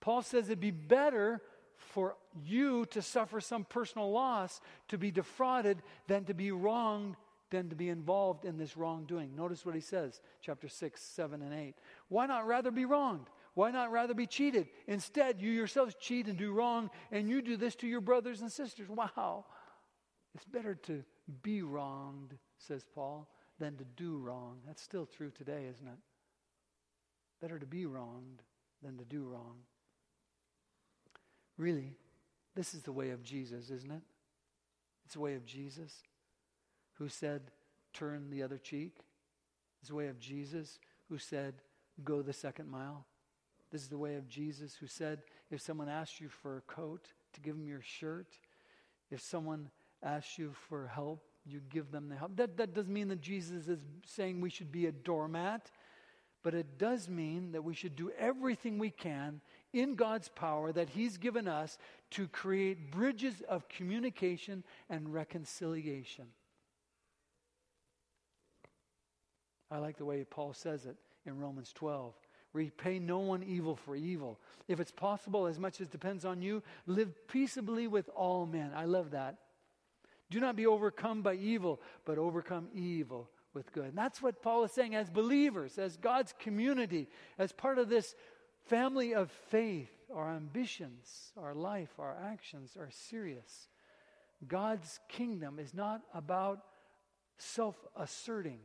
Paul 0.00 0.22
says 0.22 0.46
it'd 0.46 0.60
be 0.60 0.70
better 0.70 1.40
for 1.76 2.16
you 2.44 2.86
to 2.86 3.02
suffer 3.02 3.40
some 3.40 3.64
personal 3.64 4.10
loss, 4.10 4.60
to 4.88 4.98
be 4.98 5.10
defrauded, 5.10 5.82
than 6.06 6.24
to 6.24 6.34
be 6.34 6.50
wronged, 6.50 7.16
than 7.50 7.68
to 7.68 7.76
be 7.76 7.88
involved 7.88 8.44
in 8.44 8.58
this 8.58 8.76
wrongdoing. 8.76 9.34
Notice 9.36 9.64
what 9.64 9.74
he 9.74 9.80
says, 9.80 10.20
chapter 10.42 10.68
6, 10.68 11.00
7, 11.00 11.42
and 11.42 11.54
8. 11.54 11.74
Why 12.08 12.26
not 12.26 12.46
rather 12.46 12.70
be 12.70 12.84
wronged? 12.84 13.26
Why 13.54 13.70
not 13.70 13.90
rather 13.90 14.14
be 14.14 14.26
cheated? 14.26 14.68
Instead, 14.86 15.40
you 15.40 15.50
yourselves 15.50 15.94
cheat 15.98 16.26
and 16.26 16.36
do 16.36 16.52
wrong, 16.52 16.90
and 17.10 17.28
you 17.28 17.42
do 17.42 17.56
this 17.56 17.74
to 17.76 17.86
your 17.86 18.00
brothers 18.00 18.40
and 18.40 18.52
sisters. 18.52 18.88
Wow. 18.88 19.46
It's 20.34 20.44
better 20.44 20.74
to 20.74 21.04
be 21.42 21.62
wronged, 21.62 22.36
says 22.58 22.84
Paul, 22.94 23.28
than 23.58 23.76
to 23.76 23.84
do 23.96 24.16
wrong. 24.18 24.58
That's 24.66 24.82
still 24.82 25.06
true 25.06 25.30
today, 25.30 25.66
isn't 25.70 25.86
it? 25.86 25.98
Better 27.40 27.58
to 27.58 27.66
be 27.66 27.86
wronged 27.86 28.42
than 28.82 28.96
to 28.98 29.04
do 29.04 29.24
wrong. 29.24 29.56
Really, 31.56 31.96
this 32.54 32.74
is 32.74 32.82
the 32.82 32.92
way 32.92 33.10
of 33.10 33.22
Jesus, 33.22 33.70
isn't 33.70 33.90
it? 33.90 34.02
It's 35.04 35.14
the 35.14 35.20
way 35.20 35.34
of 35.34 35.44
Jesus 35.44 36.02
who 36.94 37.08
said, 37.08 37.50
turn 37.92 38.30
the 38.30 38.42
other 38.42 38.58
cheek. 38.58 38.98
It's 39.80 39.88
the 39.88 39.96
way 39.96 40.08
of 40.08 40.18
Jesus 40.18 40.78
who 41.08 41.18
said, 41.18 41.54
go 42.04 42.22
the 42.22 42.32
second 42.32 42.68
mile. 42.68 43.06
This 43.70 43.82
is 43.82 43.88
the 43.88 43.98
way 43.98 44.16
of 44.16 44.28
Jesus 44.28 44.74
who 44.74 44.86
said, 44.86 45.22
if 45.50 45.60
someone 45.60 45.88
asks 45.88 46.20
you 46.20 46.28
for 46.28 46.56
a 46.56 46.62
coat, 46.62 47.08
to 47.34 47.40
give 47.40 47.56
them 47.56 47.66
your 47.68 47.82
shirt. 47.82 48.38
If 49.10 49.20
someone 49.20 49.70
asks 50.02 50.38
you 50.38 50.52
for 50.68 50.86
help, 50.86 51.24
you 51.44 51.60
give 51.70 51.90
them 51.90 52.08
the 52.08 52.16
help. 52.16 52.36
That, 52.36 52.56
that 52.56 52.74
doesn't 52.74 52.92
mean 52.92 53.08
that 53.08 53.20
Jesus 53.20 53.68
is 53.68 53.80
saying 54.06 54.40
we 54.40 54.50
should 54.50 54.70
be 54.70 54.86
a 54.86 54.92
doormat, 54.92 55.70
but 56.42 56.54
it 56.54 56.78
does 56.78 57.08
mean 57.08 57.52
that 57.52 57.64
we 57.64 57.74
should 57.74 57.96
do 57.96 58.10
everything 58.18 58.78
we 58.78 58.90
can 58.90 59.40
in 59.72 59.94
God's 59.94 60.28
power 60.28 60.72
that 60.72 60.90
He's 60.90 61.16
given 61.16 61.48
us 61.48 61.78
to 62.12 62.28
create 62.28 62.90
bridges 62.90 63.42
of 63.48 63.68
communication 63.68 64.64
and 64.88 65.12
reconciliation. 65.12 66.26
I 69.70 69.78
like 69.78 69.98
the 69.98 70.04
way 70.04 70.24
Paul 70.24 70.54
says 70.54 70.86
it 70.86 70.96
in 71.26 71.38
Romans 71.38 71.72
12. 71.74 72.14
Repay 72.54 72.98
no 72.98 73.18
one 73.18 73.42
evil 73.42 73.76
for 73.76 73.94
evil. 73.94 74.40
If 74.68 74.80
it's 74.80 74.90
possible, 74.90 75.46
as 75.46 75.58
much 75.58 75.80
as 75.80 75.88
depends 75.88 76.24
on 76.24 76.40
you, 76.40 76.62
live 76.86 77.28
peaceably 77.28 77.86
with 77.86 78.08
all 78.16 78.46
men. 78.46 78.72
I 78.74 78.86
love 78.86 79.10
that. 79.10 79.36
Do 80.30 80.40
not 80.40 80.56
be 80.56 80.66
overcome 80.66 81.22
by 81.22 81.34
evil, 81.34 81.80
but 82.04 82.18
overcome 82.18 82.68
evil 82.74 83.30
with 83.54 83.72
good. 83.72 83.86
And 83.86 83.98
that's 83.98 84.20
what 84.20 84.42
Paul 84.42 84.64
is 84.64 84.72
saying 84.72 84.94
as 84.94 85.08
believers, 85.10 85.78
as 85.78 85.96
God's 85.96 86.34
community, 86.38 87.08
as 87.38 87.52
part 87.52 87.78
of 87.78 87.88
this 87.88 88.14
family 88.66 89.14
of 89.14 89.30
faith. 89.50 89.90
Our 90.14 90.34
ambitions, 90.34 91.32
our 91.36 91.54
life, 91.54 91.90
our 91.98 92.16
actions 92.16 92.76
are 92.78 92.88
serious. 92.90 93.68
God's 94.46 95.00
kingdom 95.08 95.58
is 95.58 95.74
not 95.74 96.00
about 96.14 96.60
self 97.36 97.76
asserting 97.94 98.60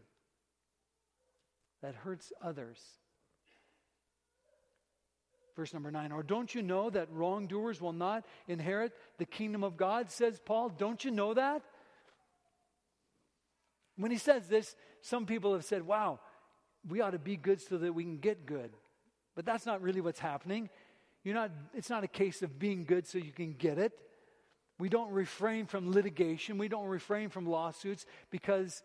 that 1.82 1.96
hurts 1.96 2.32
others. 2.42 2.80
Verse 5.56 5.74
number 5.74 5.92
nine, 5.92 6.12
or 6.12 6.24
don't 6.24 6.54
you 6.54 6.64
know 6.64 6.90
that 6.90 7.12
wrongdoers 7.12 7.80
will 7.80 7.94
not 7.94 8.26
inherit 8.48 8.92
the 9.18 9.26
kingdom 9.26 9.64
of 9.64 9.78
God, 9.78 10.10
says 10.10 10.40
Paul? 10.44 10.70
Don't 10.70 11.06
you 11.06 11.12
know 11.12 11.36
that? 11.36 11.62
When 13.96 14.10
he 14.10 14.18
says 14.18 14.48
this, 14.48 14.76
some 15.02 15.28
people 15.28 15.54
have 15.54 15.64
said, 15.64 15.86
wow, 15.86 16.20
we 16.88 17.02
ought 17.02 17.12
to 17.12 17.20
be 17.20 17.38
good 17.38 17.62
so 17.62 17.78
that 17.78 17.94
we 17.94 18.04
can 18.04 18.18
get 18.18 18.48
good. 18.48 18.72
But 19.36 19.46
that's 19.46 19.66
not 19.66 19.82
really 19.82 20.02
what's 20.02 20.20
happening. 20.20 20.70
You're 21.24 21.36
not, 21.36 21.52
it's 21.74 21.90
not 21.90 22.04
a 22.04 22.08
case 22.08 22.42
of 22.42 22.58
being 22.58 22.84
good 22.86 23.08
so 23.08 23.20
you 23.20 23.32
can 23.32 23.54
get 23.54 23.78
it. 23.78 23.94
We 24.80 24.90
don't 24.90 25.12
refrain 25.12 25.68
from 25.68 25.92
litigation. 25.92 26.58
We 26.58 26.68
don't 26.68 26.88
refrain 26.88 27.30
from 27.30 27.46
lawsuits 27.46 28.06
because 28.32 28.82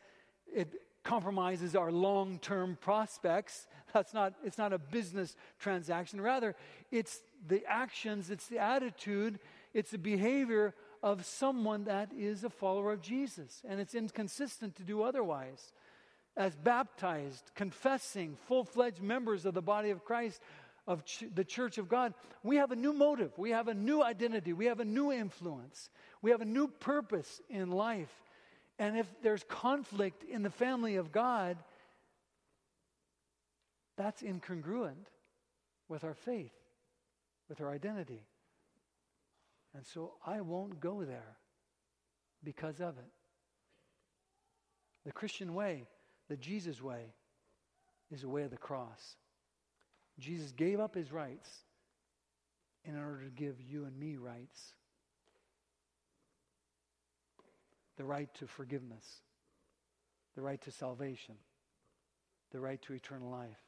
it 0.54 0.68
compromises 1.04 1.74
our 1.74 1.90
long 1.90 2.38
term 2.38 2.76
prospects. 2.80 3.66
That's 3.94 4.12
not, 4.12 4.34
it's 4.44 4.58
not 4.58 4.72
a 4.72 4.78
business 4.78 5.36
transaction. 5.58 6.20
Rather, 6.20 6.54
it's 6.90 7.20
the 7.46 7.62
actions, 7.66 8.30
it's 8.30 8.46
the 8.46 8.58
attitude, 8.58 9.38
it's 9.72 9.90
the 9.90 9.98
behavior 9.98 10.74
of 11.02 11.24
someone 11.24 11.84
that 11.84 12.10
is 12.12 12.44
a 12.44 12.50
follower 12.50 12.92
of 12.92 13.00
Jesus. 13.00 13.62
And 13.66 13.80
it's 13.80 13.94
inconsistent 13.94 14.76
to 14.76 14.82
do 14.82 15.02
otherwise. 15.02 15.72
As 16.36 16.54
baptized, 16.54 17.50
confessing, 17.54 18.36
full 18.46 18.64
fledged 18.64 19.02
members 19.02 19.44
of 19.44 19.54
the 19.54 19.62
body 19.62 19.90
of 19.90 20.04
Christ, 20.04 20.40
of 20.86 21.04
ch- 21.04 21.24
the 21.34 21.44
church 21.44 21.78
of 21.78 21.88
God, 21.88 22.14
we 22.42 22.56
have 22.56 22.70
a 22.70 22.76
new 22.76 22.92
motive. 22.92 23.32
We 23.36 23.50
have 23.50 23.68
a 23.68 23.74
new 23.74 24.02
identity. 24.02 24.52
We 24.52 24.66
have 24.66 24.80
a 24.80 24.84
new 24.84 25.12
influence. 25.12 25.90
We 26.22 26.30
have 26.30 26.40
a 26.40 26.46
new 26.46 26.68
purpose 26.68 27.40
in 27.48 27.70
life. 27.70 28.12
And 28.78 28.96
if 28.96 29.06
there's 29.22 29.42
conflict 29.44 30.22
in 30.24 30.42
the 30.42 30.50
family 30.50 30.96
of 30.96 31.10
God, 31.10 31.56
that's 33.96 34.22
incongruent 34.22 35.06
with 35.88 36.04
our 36.04 36.14
faith, 36.14 36.54
with 37.48 37.60
our 37.60 37.70
identity. 37.70 38.24
And 39.74 39.84
so 39.84 40.12
I 40.24 40.40
won't 40.40 40.80
go 40.80 41.04
there 41.04 41.36
because 42.44 42.80
of 42.80 42.96
it. 42.98 43.10
The 45.04 45.12
Christian 45.12 45.54
way, 45.54 45.84
the 46.28 46.36
Jesus 46.36 46.80
way, 46.80 47.14
is 48.10 48.22
the 48.22 48.28
way 48.28 48.42
of 48.42 48.50
the 48.50 48.56
cross. 48.56 49.16
Jesus 50.18 50.52
gave 50.52 50.80
up 50.80 50.94
his 50.94 51.12
rights 51.12 51.48
in 52.84 52.96
order 52.96 53.24
to 53.24 53.30
give 53.30 53.60
you 53.60 53.84
and 53.84 53.98
me 53.98 54.16
rights 54.16 54.74
the 57.98 58.04
right 58.04 58.32
to 58.34 58.46
forgiveness, 58.46 59.04
the 60.36 60.40
right 60.40 60.60
to 60.62 60.70
salvation, 60.70 61.34
the 62.52 62.60
right 62.60 62.80
to 62.82 62.94
eternal 62.94 63.28
life. 63.28 63.58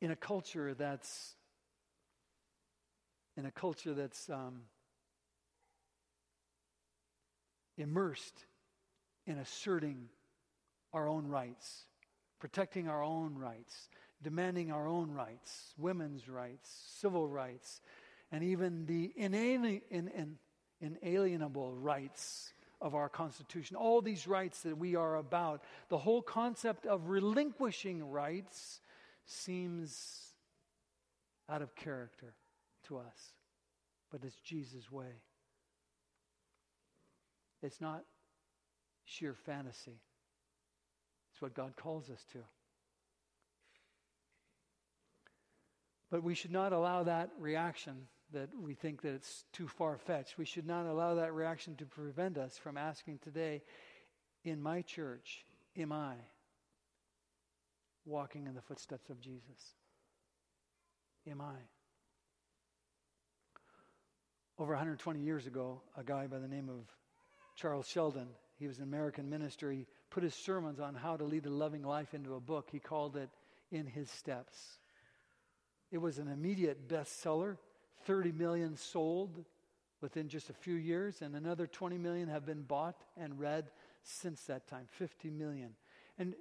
In 0.00 0.12
a 0.12 0.16
culture 0.16 0.72
that's 0.72 1.34
in 3.36 3.44
a 3.44 3.50
culture 3.50 3.94
that's 3.94 4.30
um, 4.30 4.62
immersed 7.76 8.46
in 9.26 9.38
asserting 9.38 10.08
our 10.92 11.08
own 11.08 11.26
rights, 11.26 11.84
protecting 12.40 12.88
our 12.88 13.02
own 13.02 13.36
rights, 13.36 13.88
demanding 14.22 14.72
our 14.72 14.86
own 14.86 15.12
rights, 15.12 15.74
women's 15.76 16.28
rights, 16.28 16.68
civil 17.00 17.28
rights, 17.28 17.80
and 18.32 18.42
even 18.42 18.86
the 18.86 19.12
inali- 19.18 19.82
in, 19.90 20.08
in, 20.08 20.38
inalienable 20.80 21.72
rights 21.72 22.52
of 22.80 22.94
our 22.94 23.08
Constitution. 23.08 23.76
All 23.76 24.00
these 24.00 24.26
rights 24.26 24.62
that 24.62 24.78
we 24.78 24.94
are 24.94 25.16
about, 25.16 25.62
the 25.88 25.98
whole 25.98 26.22
concept 26.22 26.86
of 26.86 27.08
relinquishing 27.08 28.08
rights 28.10 28.80
seems 29.26 30.28
out 31.48 31.62
of 31.62 31.74
character 31.74 32.34
to 32.86 32.98
us. 32.98 33.32
but 34.10 34.24
it's 34.24 34.40
Jesus' 34.40 34.90
way. 34.90 35.20
It's 37.62 37.80
not 37.80 38.04
sheer 39.04 39.34
fantasy. 39.34 40.00
It's 41.32 41.42
what 41.42 41.54
God 41.54 41.74
calls 41.76 42.08
us 42.08 42.24
to. 42.32 42.38
But 46.10 46.22
we 46.22 46.34
should 46.34 46.52
not 46.52 46.72
allow 46.72 47.02
that 47.02 47.30
reaction 47.38 48.06
that 48.32 48.50
we 48.60 48.74
think 48.74 49.02
that 49.02 49.14
it's 49.14 49.44
too 49.52 49.68
far 49.68 49.96
fetched. 49.96 50.38
We 50.38 50.44
should 50.44 50.66
not 50.66 50.86
allow 50.86 51.14
that 51.14 51.32
reaction 51.34 51.76
to 51.76 51.86
prevent 51.86 52.36
us 52.38 52.58
from 52.58 52.76
asking 52.76 53.18
today, 53.18 53.62
in 54.44 54.62
my 54.62 54.82
church, 54.82 55.44
am 55.76 55.92
I 55.92 56.14
walking 58.04 58.46
in 58.46 58.54
the 58.54 58.62
footsteps 58.62 59.10
of 59.10 59.20
Jesus? 59.20 59.74
Am 61.30 61.40
I? 61.40 61.54
Over 64.58 64.72
120 64.72 65.20
years 65.20 65.46
ago, 65.46 65.82
a 65.96 66.02
guy 66.02 66.26
by 66.26 66.38
the 66.38 66.48
name 66.48 66.68
of 66.68 66.86
Charles 67.54 67.88
Sheldon, 67.88 68.28
he 68.58 68.66
was 68.66 68.78
an 68.78 68.84
American 68.84 69.30
minister, 69.30 69.70
he 69.70 69.86
put 70.10 70.22
his 70.22 70.34
sermons 70.34 70.80
on 70.80 70.94
how 70.94 71.16
to 71.16 71.24
lead 71.24 71.46
a 71.46 71.50
loving 71.50 71.82
life 71.82 72.14
into 72.14 72.34
a 72.34 72.40
book. 72.40 72.68
He 72.72 72.78
called 72.78 73.16
it 73.16 73.28
In 73.70 73.86
His 73.86 74.10
Steps. 74.10 74.78
It 75.90 75.98
was 75.98 76.18
an 76.18 76.28
immediate 76.28 76.88
bestseller, 76.88 77.56
30 78.08 78.32
million 78.32 78.74
sold 78.74 79.44
within 80.00 80.28
just 80.28 80.48
a 80.48 80.54
few 80.54 80.76
years, 80.76 81.20
and 81.20 81.36
another 81.36 81.66
20 81.66 81.98
million 81.98 82.26
have 82.26 82.46
been 82.46 82.62
bought 82.62 83.04
and 83.18 83.38
read 83.38 83.70
since 84.02 84.44
that 84.44 84.66
time 84.66 84.86
50 84.92 85.28
million. 85.28 85.74
And 86.18 86.34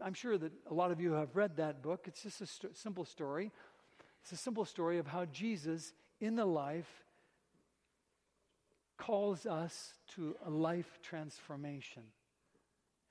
I'm 0.00 0.12
sure 0.12 0.36
that 0.36 0.50
a 0.68 0.74
lot 0.74 0.90
of 0.90 1.00
you 1.00 1.12
have 1.12 1.36
read 1.36 1.56
that 1.58 1.82
book. 1.82 2.06
It's 2.08 2.24
just 2.24 2.40
a 2.40 2.46
st- 2.46 2.76
simple 2.76 3.04
story. 3.04 3.52
It's 4.22 4.32
a 4.32 4.36
simple 4.36 4.64
story 4.64 4.98
of 4.98 5.06
how 5.06 5.24
Jesus, 5.26 5.92
in 6.20 6.34
the 6.34 6.44
life, 6.44 7.04
calls 8.98 9.46
us 9.46 9.94
to 10.16 10.34
a 10.44 10.50
life 10.50 10.98
transformation. 11.00 12.02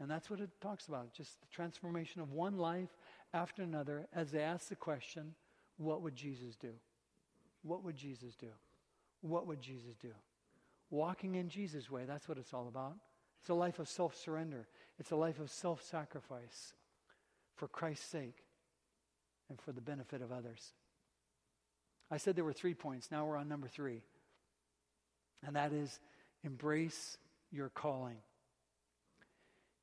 And 0.01 0.11
that's 0.11 0.29
what 0.29 0.41
it 0.41 0.49
talks 0.59 0.89
about 0.89 1.13
just 1.13 1.39
the 1.39 1.47
transformation 1.47 2.19
of 2.19 2.33
one 2.33 2.57
life 2.57 2.97
after 3.33 3.61
another 3.61 4.07
as 4.13 4.31
they 4.31 4.41
ask 4.41 4.67
the 4.67 4.75
question 4.75 5.35
what 5.77 6.01
would 6.01 6.17
Jesus 6.17 6.57
do? 6.57 6.73
What 7.63 7.83
would 7.83 7.95
Jesus 7.95 8.35
do? 8.35 8.47
What 9.21 9.47
would 9.47 9.61
Jesus 9.61 9.95
do? 10.01 10.11
Walking 10.89 11.35
in 11.35 11.49
Jesus' 11.49 11.89
way, 11.89 12.03
that's 12.05 12.27
what 12.27 12.37
it's 12.37 12.53
all 12.53 12.67
about. 12.67 12.95
It's 13.39 13.49
a 13.49 13.53
life 13.53 13.79
of 13.79 13.89
self 13.89 14.15
surrender, 14.15 14.67
it's 14.99 15.11
a 15.11 15.15
life 15.15 15.39
of 15.39 15.49
self 15.49 15.81
sacrifice 15.81 16.73
for 17.55 17.67
Christ's 17.67 18.05
sake 18.05 18.43
and 19.49 19.59
for 19.59 19.71
the 19.71 19.81
benefit 19.81 20.21
of 20.21 20.31
others. 20.31 20.73
I 22.11 22.17
said 22.17 22.35
there 22.35 22.43
were 22.43 22.53
three 22.53 22.73
points. 22.73 23.09
Now 23.11 23.25
we're 23.25 23.37
on 23.37 23.47
number 23.47 23.67
three. 23.67 24.03
And 25.45 25.55
that 25.55 25.73
is 25.73 25.99
embrace 26.43 27.17
your 27.51 27.69
calling. 27.69 28.17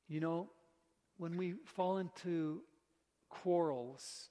You 0.07 0.19
know, 0.19 0.49
when 1.17 1.37
we 1.37 1.55
fall 1.65 1.97
into 1.97 2.61
quarrels 3.29 4.29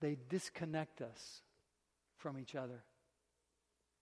they 0.00 0.16
disconnect 0.28 1.02
us 1.02 1.42
from 2.18 2.38
each 2.38 2.54
other. 2.54 2.84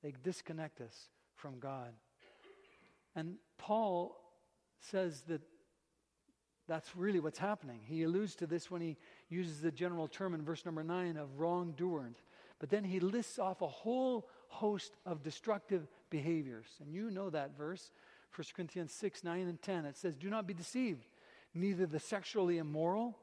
They 0.02 0.12
disconnect 0.22 0.80
us 0.80 1.08
from 1.34 1.58
God. 1.58 1.92
And 3.14 3.36
Paul 3.58 4.16
says 4.80 5.22
that 5.28 5.40
that's 6.68 6.96
really 6.96 7.20
what's 7.20 7.38
happening. 7.38 7.80
He 7.84 8.02
alludes 8.02 8.34
to 8.36 8.46
this 8.46 8.70
when 8.70 8.80
he 8.80 8.96
uses 9.28 9.60
the 9.60 9.70
general 9.70 10.08
term 10.08 10.34
in 10.34 10.42
verse 10.42 10.64
number 10.64 10.82
9 10.82 11.16
of 11.16 11.38
wrongdoers. 11.38 12.16
But 12.58 12.70
then 12.70 12.84
he 12.84 13.00
lists 13.00 13.38
off 13.38 13.62
a 13.62 13.68
whole 13.68 14.28
host 14.48 14.96
of 15.04 15.22
destructive 15.22 15.86
behaviors. 16.10 16.66
And 16.80 16.92
you 16.92 17.10
know 17.10 17.30
that 17.30 17.56
verse, 17.56 17.92
1 18.34 18.46
Corinthians 18.54 18.92
6, 18.92 19.22
9, 19.22 19.40
and 19.48 19.62
10. 19.62 19.84
It 19.84 19.96
says, 19.96 20.16
Do 20.16 20.28
not 20.28 20.46
be 20.46 20.54
deceived. 20.54 21.06
Neither 21.54 21.86
the 21.86 22.00
sexually 22.00 22.58
immoral, 22.58 23.16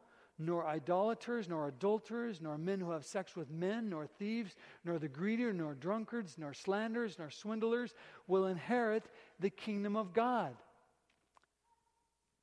nor 0.46 0.68
idolaters, 0.68 1.48
nor 1.50 1.68
adulterers, 1.68 2.42
nor 2.42 2.58
men 2.58 2.80
who 2.80 2.92
have 2.92 3.06
sex 3.06 3.36
with 3.36 3.50
men, 3.50 3.90
nor 3.90 4.08
thieves, 4.08 4.56
nor 4.84 5.00
the 5.00 5.08
greedy, 5.08 5.52
nor 5.52 5.74
drunkards, 5.74 6.36
nor 6.38 6.54
slanderers, 6.54 7.18
nor 7.18 7.30
swindlers 7.30 7.94
will 8.28 8.46
inherit 8.46 9.04
the 9.40 9.50
kingdom 9.50 9.96
of 9.96 10.14
God. 10.14 10.56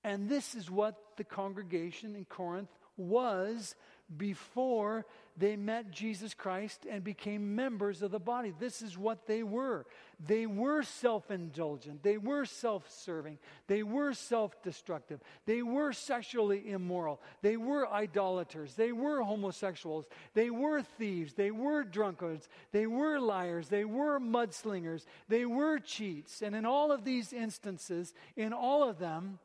And 0.03 0.29
this 0.29 0.55
is 0.55 0.71
what 0.71 0.97
the 1.17 1.25
congregation 1.25 2.17
in 2.17 2.25
Corinth 2.25 2.71
was 2.97 3.75
before 4.17 5.07
they 5.41 5.57
met 5.57 5.91
Jesus 5.91 6.35
Christ 6.35 6.87
and 6.89 7.03
became 7.03 7.55
members 7.55 8.03
of 8.03 8.11
the 8.11 8.21
body. 8.21 8.53
This 8.61 8.83
is 8.83 8.99
what 8.99 9.27
they 9.27 9.43
were. 9.43 9.87
They 10.25 10.45
were 10.45 10.83
self 10.83 11.31
indulgent, 11.31 12.03
they 12.03 12.19
were 12.19 12.45
self 12.45 12.91
serving, 12.91 13.39
they 13.67 13.83
were 13.83 14.13
self 14.13 14.63
destructive, 14.63 15.21
they 15.47 15.63
were 15.63 15.95
sexually 15.95 16.71
immoral, 16.71 17.23
they 17.41 17.57
were 17.57 17.91
idolaters, 17.91 18.75
they 18.75 18.93
were 18.93 19.23
homosexuals, 19.23 20.05
they 20.35 20.51
were 20.51 20.83
thieves, 20.83 21.33
they 21.33 21.51
were 21.51 21.85
drunkards, 21.85 22.51
they 22.71 22.87
were 22.87 23.19
liars, 23.19 23.69
they 23.71 23.87
were 23.87 24.21
mudslingers, 24.21 25.07
they 25.29 25.47
were 25.47 25.79
cheats. 25.79 26.43
And 26.43 26.55
in 26.55 26.67
all 26.67 26.93
of 26.93 27.03
these 27.03 27.33
instances, 27.33 28.13
in 28.37 28.53
all 28.53 28.87
of 28.87 28.99
them, 28.99 29.39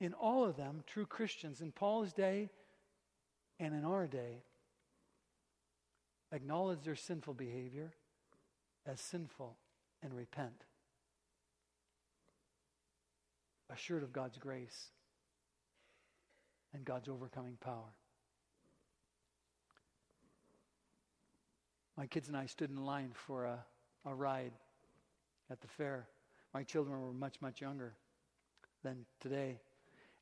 in 0.00 0.14
all 0.14 0.44
of 0.44 0.56
them, 0.56 0.82
true 0.84 1.06
Christians 1.06 1.60
in 1.60 1.70
Paul's 1.70 2.12
day, 2.12 2.50
and 3.58 3.74
in 3.74 3.84
our 3.84 4.06
day 4.06 4.42
acknowledge 6.32 6.82
their 6.82 6.96
sinful 6.96 7.34
behavior 7.34 7.92
as 8.86 9.00
sinful 9.00 9.56
and 10.02 10.14
repent. 10.14 10.64
Assured 13.70 14.02
of 14.02 14.12
God's 14.12 14.38
grace 14.38 14.88
and 16.74 16.84
God's 16.84 17.08
overcoming 17.08 17.56
power. 17.60 17.94
My 21.96 22.06
kids 22.06 22.28
and 22.28 22.36
I 22.36 22.46
stood 22.46 22.70
in 22.70 22.84
line 22.84 23.12
for 23.14 23.44
a, 23.44 23.58
a 24.06 24.14
ride 24.14 24.52
at 25.50 25.60
the 25.60 25.68
fair. 25.68 26.08
My 26.54 26.62
children 26.62 27.00
were 27.00 27.12
much, 27.12 27.40
much 27.40 27.60
younger 27.60 27.94
than 28.82 29.04
today. 29.20 29.60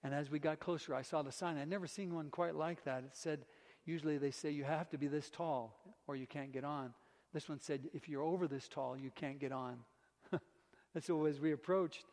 And 0.03 0.15
as 0.15 0.31
we 0.31 0.39
got 0.39 0.61
closer, 0.61 0.95
I 0.95 1.03
saw 1.03 1.23
the 1.23 1.33
sign. 1.33 1.59
I'd 1.59 1.69
never 1.69 1.87
seen 1.87 2.15
one 2.15 2.31
quite 2.31 2.55
like 2.55 2.85
that. 2.85 3.05
It 3.05 3.11
said, 3.13 3.45
usually 3.85 4.19
they 4.19 4.31
say 4.31 4.51
you 4.51 4.65
have 4.65 4.89
to 4.91 4.99
be 4.99 5.09
this 5.09 5.29
tall 5.29 5.77
or 6.07 6.17
you 6.17 6.27
can't 6.27 6.53
get 6.53 6.65
on. 6.65 6.95
This 7.33 7.49
one 7.49 7.61
said, 7.61 7.83
if 7.93 8.09
you're 8.09 8.23
over 8.23 8.49
this 8.49 8.67
tall, 8.67 8.97
you 8.97 9.11
can't 9.15 9.39
get 9.39 9.53
on. 9.53 9.79
and 10.95 11.05
so 11.05 11.27
as 11.27 11.39
we 11.39 11.53
approached, 11.53 12.05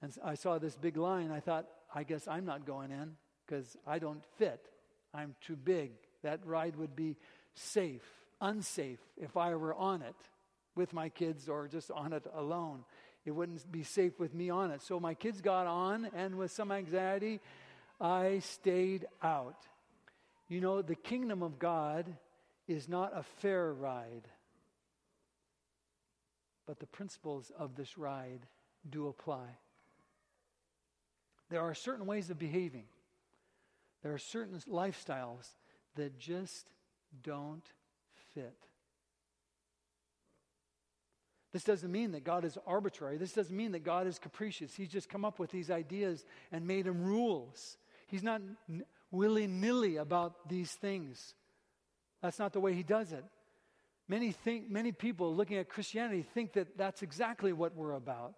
and 0.00 0.16
I 0.24 0.34
saw 0.34 0.58
this 0.58 0.76
big 0.76 0.96
line, 0.96 1.30
I 1.30 1.40
thought, 1.40 1.66
I 1.94 2.02
guess 2.02 2.26
I'm 2.26 2.44
not 2.44 2.66
going 2.66 2.90
in 2.90 3.12
because 3.46 3.76
I 3.86 3.98
don't 3.98 4.24
fit. 4.38 4.68
I'm 5.12 5.34
too 5.40 5.56
big. 5.56 5.92
That 6.22 6.44
ride 6.46 6.76
would 6.76 6.96
be 6.96 7.16
safe, 7.54 8.02
unsafe 8.40 9.00
if 9.16 9.36
I 9.36 9.54
were 9.54 9.74
on 9.74 10.02
it 10.02 10.16
with 10.74 10.92
my 10.92 11.08
kids 11.08 11.48
or 11.48 11.68
just 11.68 11.90
on 11.90 12.12
it 12.12 12.26
alone 12.34 12.84
it 13.28 13.34
wouldn't 13.34 13.70
be 13.70 13.82
safe 13.82 14.18
with 14.18 14.32
me 14.32 14.48
on 14.48 14.70
it. 14.70 14.80
So 14.80 14.98
my 14.98 15.12
kids 15.12 15.42
got 15.42 15.66
on, 15.66 16.08
and 16.16 16.38
with 16.38 16.50
some 16.50 16.72
anxiety, 16.72 17.40
I 18.00 18.38
stayed 18.38 19.06
out. 19.22 19.66
You 20.48 20.62
know, 20.62 20.80
the 20.80 20.94
kingdom 20.94 21.42
of 21.42 21.58
God 21.58 22.06
is 22.66 22.88
not 22.88 23.12
a 23.14 23.22
fair 23.40 23.70
ride, 23.70 24.26
but 26.66 26.80
the 26.80 26.86
principles 26.86 27.52
of 27.58 27.76
this 27.76 27.98
ride 27.98 28.46
do 28.88 29.08
apply. 29.08 29.58
There 31.50 31.60
are 31.60 31.74
certain 31.74 32.06
ways 32.06 32.30
of 32.30 32.38
behaving, 32.38 32.86
there 34.02 34.14
are 34.14 34.18
certain 34.18 34.58
lifestyles 34.70 35.46
that 35.96 36.18
just 36.18 36.66
don't 37.22 37.64
fit. 38.34 38.67
This 41.52 41.64
doesn't 41.64 41.90
mean 41.90 42.12
that 42.12 42.24
God 42.24 42.44
is 42.44 42.58
arbitrary. 42.66 43.16
This 43.16 43.32
doesn't 43.32 43.56
mean 43.56 43.72
that 43.72 43.84
God 43.84 44.06
is 44.06 44.18
capricious. 44.18 44.74
He's 44.74 44.88
just 44.88 45.08
come 45.08 45.24
up 45.24 45.38
with 45.38 45.50
these 45.50 45.70
ideas 45.70 46.24
and 46.52 46.66
made 46.66 46.84
them 46.84 47.02
rules. 47.02 47.78
He's 48.06 48.22
not 48.22 48.42
willy 49.10 49.46
nilly 49.46 49.96
about 49.96 50.48
these 50.48 50.72
things. 50.72 51.34
That's 52.22 52.38
not 52.38 52.52
the 52.52 52.60
way 52.60 52.74
He 52.74 52.82
does 52.82 53.12
it. 53.12 53.24
Many, 54.08 54.32
think, 54.32 54.70
many 54.70 54.92
people 54.92 55.34
looking 55.34 55.58
at 55.58 55.68
Christianity 55.68 56.22
think 56.22 56.54
that 56.54 56.76
that's 56.76 57.02
exactly 57.02 57.52
what 57.52 57.74
we're 57.74 57.92
about. 57.92 58.34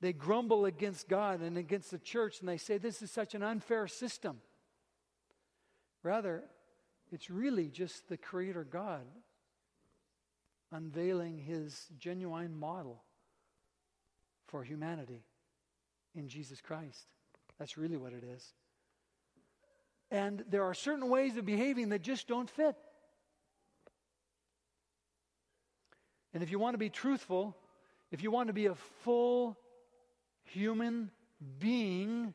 They 0.00 0.12
grumble 0.12 0.64
against 0.64 1.08
God 1.08 1.40
and 1.40 1.58
against 1.58 1.90
the 1.90 1.98
church 1.98 2.40
and 2.40 2.48
they 2.48 2.56
say 2.56 2.78
this 2.78 3.02
is 3.02 3.10
such 3.10 3.34
an 3.34 3.42
unfair 3.42 3.86
system. 3.86 4.40
Rather, 6.02 6.44
it's 7.12 7.28
really 7.28 7.68
just 7.68 8.08
the 8.08 8.16
Creator 8.16 8.64
God 8.64 9.02
unveiling 10.72 11.38
his 11.38 11.88
genuine 11.98 12.54
model 12.54 13.02
for 14.46 14.62
humanity 14.62 15.24
in 16.14 16.28
Jesus 16.28 16.60
Christ. 16.60 17.06
That's 17.58 17.76
really 17.76 17.96
what 17.96 18.12
it 18.12 18.24
is. 18.24 18.52
And 20.10 20.44
there 20.48 20.64
are 20.64 20.74
certain 20.74 21.08
ways 21.08 21.36
of 21.36 21.46
behaving 21.46 21.90
that 21.90 22.02
just 22.02 22.26
don't 22.26 22.50
fit. 22.50 22.74
And 26.34 26.42
if 26.42 26.50
you 26.50 26.58
want 26.58 26.74
to 26.74 26.78
be 26.78 26.90
truthful, 26.90 27.56
if 28.10 28.22
you 28.22 28.30
want 28.30 28.48
to 28.48 28.52
be 28.52 28.66
a 28.66 28.74
full 28.74 29.56
human 30.42 31.10
being, 31.58 32.34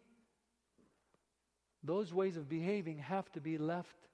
those 1.83 2.13
ways 2.13 2.37
of 2.37 2.49
behaving 2.49 2.99
have 2.99 3.29
to 3.33 3.41
be 3.41 3.57
left 3.57 4.07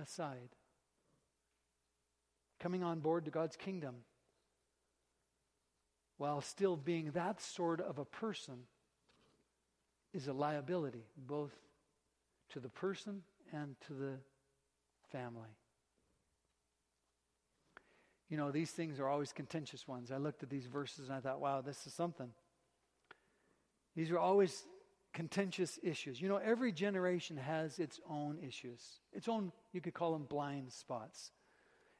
aside. 0.00 0.50
Coming 2.62 2.84
on 2.84 3.00
board 3.00 3.24
to 3.24 3.32
God's 3.32 3.56
kingdom 3.56 3.96
while 6.16 6.40
still 6.40 6.76
being 6.76 7.10
that 7.10 7.40
sort 7.40 7.80
of 7.80 7.98
a 7.98 8.04
person 8.04 8.54
is 10.14 10.28
a 10.28 10.32
liability, 10.32 11.02
both 11.16 11.50
to 12.50 12.60
the 12.60 12.68
person 12.68 13.22
and 13.52 13.74
to 13.88 13.94
the 13.94 14.12
family. 15.10 15.48
You 18.28 18.36
know, 18.36 18.52
these 18.52 18.70
things 18.70 19.00
are 19.00 19.08
always 19.08 19.32
contentious 19.32 19.88
ones. 19.88 20.12
I 20.12 20.18
looked 20.18 20.44
at 20.44 20.48
these 20.48 20.66
verses 20.66 21.08
and 21.08 21.16
I 21.16 21.20
thought, 21.20 21.40
wow, 21.40 21.62
this 21.62 21.84
is 21.88 21.92
something. 21.92 22.28
These 23.96 24.12
are 24.12 24.20
always 24.20 24.62
contentious 25.12 25.80
issues. 25.82 26.20
You 26.20 26.28
know, 26.28 26.36
every 26.36 26.70
generation 26.70 27.36
has 27.38 27.80
its 27.80 27.98
own 28.08 28.38
issues, 28.38 29.00
its 29.12 29.26
own, 29.26 29.50
you 29.72 29.80
could 29.80 29.94
call 29.94 30.12
them 30.12 30.26
blind 30.30 30.72
spots, 30.72 31.32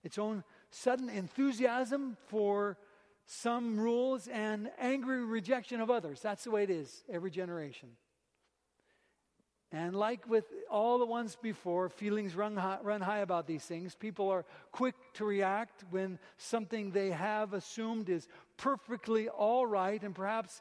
its 0.03 0.19
own 0.19 0.45
sudden 0.71 1.09
enthusiasm 1.09 2.17
for 2.27 2.79
some 3.27 3.79
rules 3.79 4.29
and 4.29 4.71
angry 4.79 5.25
rejection 5.25 5.81
of 5.81 5.91
others. 5.91 6.21
That's 6.21 6.45
the 6.45 6.51
way 6.51 6.65
it 6.65 6.71
is, 6.71 7.05
every 7.11 7.31
generation. 7.31 7.91
And 9.71 9.97
like 9.97 10.29
with 10.29 10.45
all 10.71 10.99
the 10.99 11.07
ones 11.07 11.37
before, 11.41 11.89
feelings 11.89 12.35
run 12.35 12.57
high, 12.57 12.79
run 12.83 13.01
high 13.01 13.21
about 13.21 13.47
these 13.47 13.65
things. 13.65 13.95
People 13.95 14.29
are 14.29 14.45
quick 14.71 14.95
to 15.15 15.25
react 15.25 15.85
when 15.91 16.19
something 16.37 16.91
they 16.91 17.11
have 17.11 17.55
assumed 17.55 18.11
is 18.11 18.29
perfectly 18.59 19.31
all 19.31 19.67
right 19.67 20.03
and 20.03 20.15
perhaps 20.15 20.61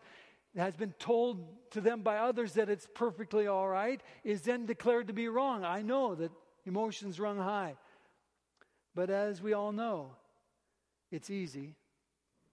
has 0.55 0.75
been 0.75 0.93
told 0.93 1.45
to 1.71 1.81
them 1.81 2.01
by 2.01 2.17
others 2.17 2.53
that 2.53 2.69
it's 2.69 2.87
perfectly 2.93 3.47
all 3.47 3.67
right, 3.67 4.01
is 4.23 4.41
then 4.41 4.65
declared 4.65 5.07
to 5.07 5.13
be 5.13 5.27
wrong. 5.27 5.63
I 5.63 5.81
know 5.81 6.15
that 6.15 6.31
emotions 6.65 7.19
run 7.19 7.37
high. 7.37 7.75
But 8.93 9.09
as 9.09 9.41
we 9.41 9.53
all 9.53 9.71
know, 9.71 10.11
it's 11.11 11.29
easy, 11.29 11.75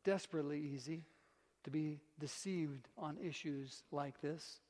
desperately 0.05 0.61
easy, 0.61 1.05
to 1.64 1.70
be 1.70 2.01
deceived 2.18 2.89
on 2.97 3.18
issues 3.18 3.82
like 3.91 4.20
this 4.20 4.61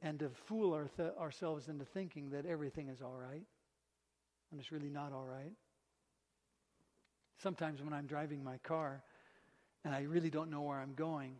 and 0.00 0.18
to 0.18 0.28
fool 0.30 0.72
our 0.72 0.88
th- 0.96 1.12
ourselves 1.18 1.68
into 1.68 1.84
thinking 1.84 2.30
that 2.30 2.46
everything 2.46 2.88
is 2.88 3.02
all 3.02 3.16
right 3.16 3.46
when 4.50 4.60
it's 4.60 4.72
really 4.72 4.90
not 4.90 5.12
all 5.12 5.26
right. 5.26 5.52
Sometimes 7.42 7.82
when 7.82 7.92
I'm 7.92 8.06
driving 8.06 8.44
my 8.44 8.58
car 8.58 9.02
and 9.84 9.94
I 9.94 10.02
really 10.02 10.30
don't 10.30 10.50
know 10.50 10.62
where 10.62 10.78
I'm 10.78 10.94
going, 10.94 11.36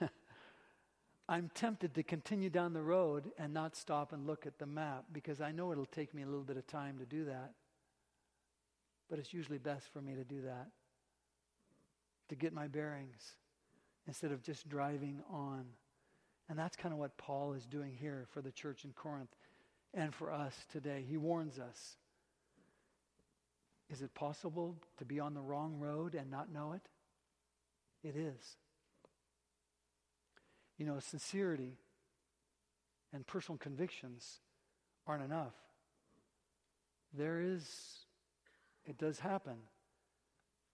I'm 1.28 1.50
tempted 1.54 1.94
to 1.94 2.02
continue 2.02 2.50
down 2.50 2.72
the 2.72 2.82
road 2.82 3.30
and 3.38 3.54
not 3.54 3.76
stop 3.76 4.12
and 4.12 4.26
look 4.26 4.46
at 4.46 4.58
the 4.58 4.66
map 4.66 5.04
because 5.12 5.40
I 5.40 5.52
know 5.52 5.72
it'll 5.72 5.86
take 5.86 6.14
me 6.14 6.22
a 6.22 6.26
little 6.26 6.42
bit 6.42 6.56
of 6.56 6.66
time 6.66 6.98
to 6.98 7.04
do 7.04 7.24
that. 7.26 7.52
But 9.14 9.20
it's 9.20 9.32
usually 9.32 9.58
best 9.58 9.86
for 9.92 10.00
me 10.00 10.16
to 10.16 10.24
do 10.24 10.42
that, 10.42 10.66
to 12.30 12.34
get 12.34 12.52
my 12.52 12.66
bearings 12.66 13.36
instead 14.08 14.32
of 14.32 14.42
just 14.42 14.68
driving 14.68 15.20
on. 15.30 15.66
And 16.48 16.58
that's 16.58 16.74
kind 16.74 16.92
of 16.92 16.98
what 16.98 17.16
Paul 17.16 17.52
is 17.52 17.64
doing 17.64 17.92
here 17.92 18.26
for 18.32 18.42
the 18.42 18.50
church 18.50 18.84
in 18.84 18.90
Corinth 18.90 19.30
and 19.96 20.12
for 20.12 20.32
us 20.32 20.56
today. 20.72 21.04
He 21.08 21.16
warns 21.16 21.60
us. 21.60 21.94
Is 23.88 24.02
it 24.02 24.12
possible 24.14 24.78
to 24.98 25.04
be 25.04 25.20
on 25.20 25.32
the 25.32 25.42
wrong 25.42 25.78
road 25.78 26.16
and 26.16 26.28
not 26.28 26.52
know 26.52 26.72
it? 26.72 26.88
It 28.02 28.16
is. 28.16 28.56
You 30.76 30.86
know, 30.86 30.98
sincerity 30.98 31.78
and 33.12 33.24
personal 33.24 33.58
convictions 33.58 34.40
aren't 35.06 35.22
enough. 35.22 35.54
There 37.16 37.40
is, 37.40 38.03
it 38.86 38.98
does 38.98 39.20
happen 39.20 39.56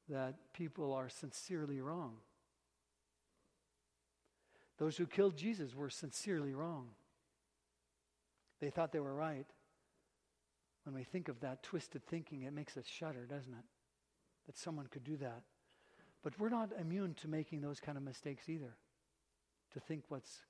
that 0.08 0.34
people 0.52 0.92
are 0.92 1.08
sincerely 1.08 1.80
wrong. 1.80 2.16
Those 4.78 4.96
who 4.96 5.06
killed 5.06 5.36
Jesus 5.36 5.74
were 5.74 5.90
sincerely 5.90 6.54
wrong. 6.54 6.88
They 8.60 8.70
thought 8.70 8.92
they 8.92 9.00
were 9.00 9.14
right. 9.14 9.46
When 10.84 10.94
we 10.94 11.04
think 11.04 11.28
of 11.28 11.40
that 11.40 11.62
twisted 11.62 12.04
thinking, 12.06 12.42
it 12.42 12.52
makes 12.52 12.76
us 12.76 12.86
shudder, 12.86 13.26
doesn't 13.26 13.52
it? 13.52 13.64
That 14.46 14.58
someone 14.58 14.86
could 14.86 15.04
do 15.04 15.16
that. 15.18 15.42
But 16.22 16.38
we're 16.38 16.48
not 16.48 16.70
immune 16.78 17.14
to 17.20 17.28
making 17.28 17.60
those 17.60 17.80
kind 17.80 17.96
of 17.96 18.04
mistakes 18.04 18.48
either. 18.48 18.74
To 19.74 19.80
think 19.80 20.04
what's 20.08 20.40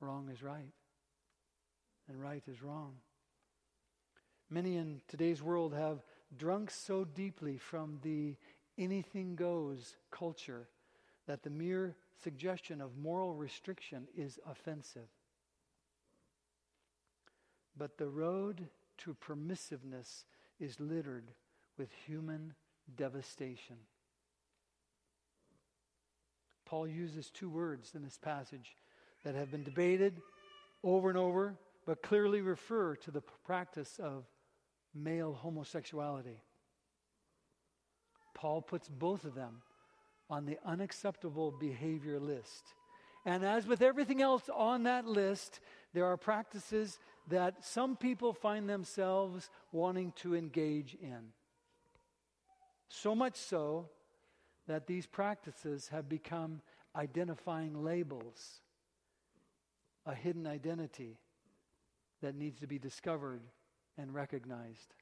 wrong 0.00 0.30
is 0.32 0.42
right 0.42 0.72
and 2.08 2.20
right 2.20 2.42
is 2.46 2.62
wrong. 2.62 2.94
Many 4.50 4.76
in 4.76 5.00
today's 5.08 5.42
world 5.42 5.74
have 5.74 5.98
drunk 6.38 6.70
so 6.70 7.04
deeply 7.04 7.56
from 7.58 7.98
the 8.02 8.36
anything 8.78 9.36
goes 9.36 9.96
culture 10.10 10.68
that 11.26 11.42
the 11.42 11.50
mere 11.50 11.96
suggestion 12.22 12.80
of 12.80 12.96
moral 12.96 13.34
restriction 13.34 14.06
is 14.16 14.38
offensive. 14.50 15.08
But 17.76 17.98
the 17.98 18.08
road 18.08 18.68
to 18.98 19.14
permissiveness 19.14 20.24
is 20.60 20.78
littered 20.78 21.32
with 21.76 21.88
human 22.06 22.54
devastation. 22.96 23.76
Paul 26.64 26.86
uses 26.86 27.30
two 27.30 27.50
words 27.50 27.92
in 27.94 28.02
this 28.02 28.18
passage 28.18 28.76
that 29.24 29.34
have 29.34 29.50
been 29.50 29.64
debated 29.64 30.20
over 30.82 31.08
and 31.08 31.18
over, 31.18 31.56
but 31.86 32.02
clearly 32.02 32.40
refer 32.40 32.94
to 32.96 33.10
the 33.10 33.22
practice 33.44 33.98
of 33.98 34.24
male 34.94 35.32
homosexuality. 35.32 36.42
Paul 38.34 38.62
puts 38.62 38.88
both 38.88 39.24
of 39.24 39.34
them 39.34 39.62
on 40.30 40.46
the 40.46 40.58
unacceptable 40.64 41.50
behavior 41.50 42.18
list. 42.18 42.74
And 43.26 43.44
as 43.44 43.66
with 43.66 43.80
everything 43.80 44.20
else 44.20 44.50
on 44.54 44.82
that 44.82 45.06
list, 45.06 45.60
there 45.94 46.04
are 46.06 46.16
practices 46.16 46.98
that 47.28 47.64
some 47.64 47.96
people 47.96 48.32
find 48.32 48.68
themselves 48.68 49.48
wanting 49.72 50.12
to 50.16 50.34
engage 50.34 50.94
in. 50.94 51.32
So 52.88 53.14
much 53.14 53.36
so 53.36 53.88
that 54.66 54.86
these 54.86 55.06
practices 55.06 55.88
have 55.88 56.08
become 56.08 56.60
identifying 56.94 57.82
labels, 57.82 58.60
a 60.06 60.14
hidden 60.14 60.46
identity 60.46 61.18
that 62.22 62.34
needs 62.34 62.60
to 62.60 62.66
be 62.66 62.78
discovered 62.78 63.42
and 63.98 64.14
recognized. 64.14 64.94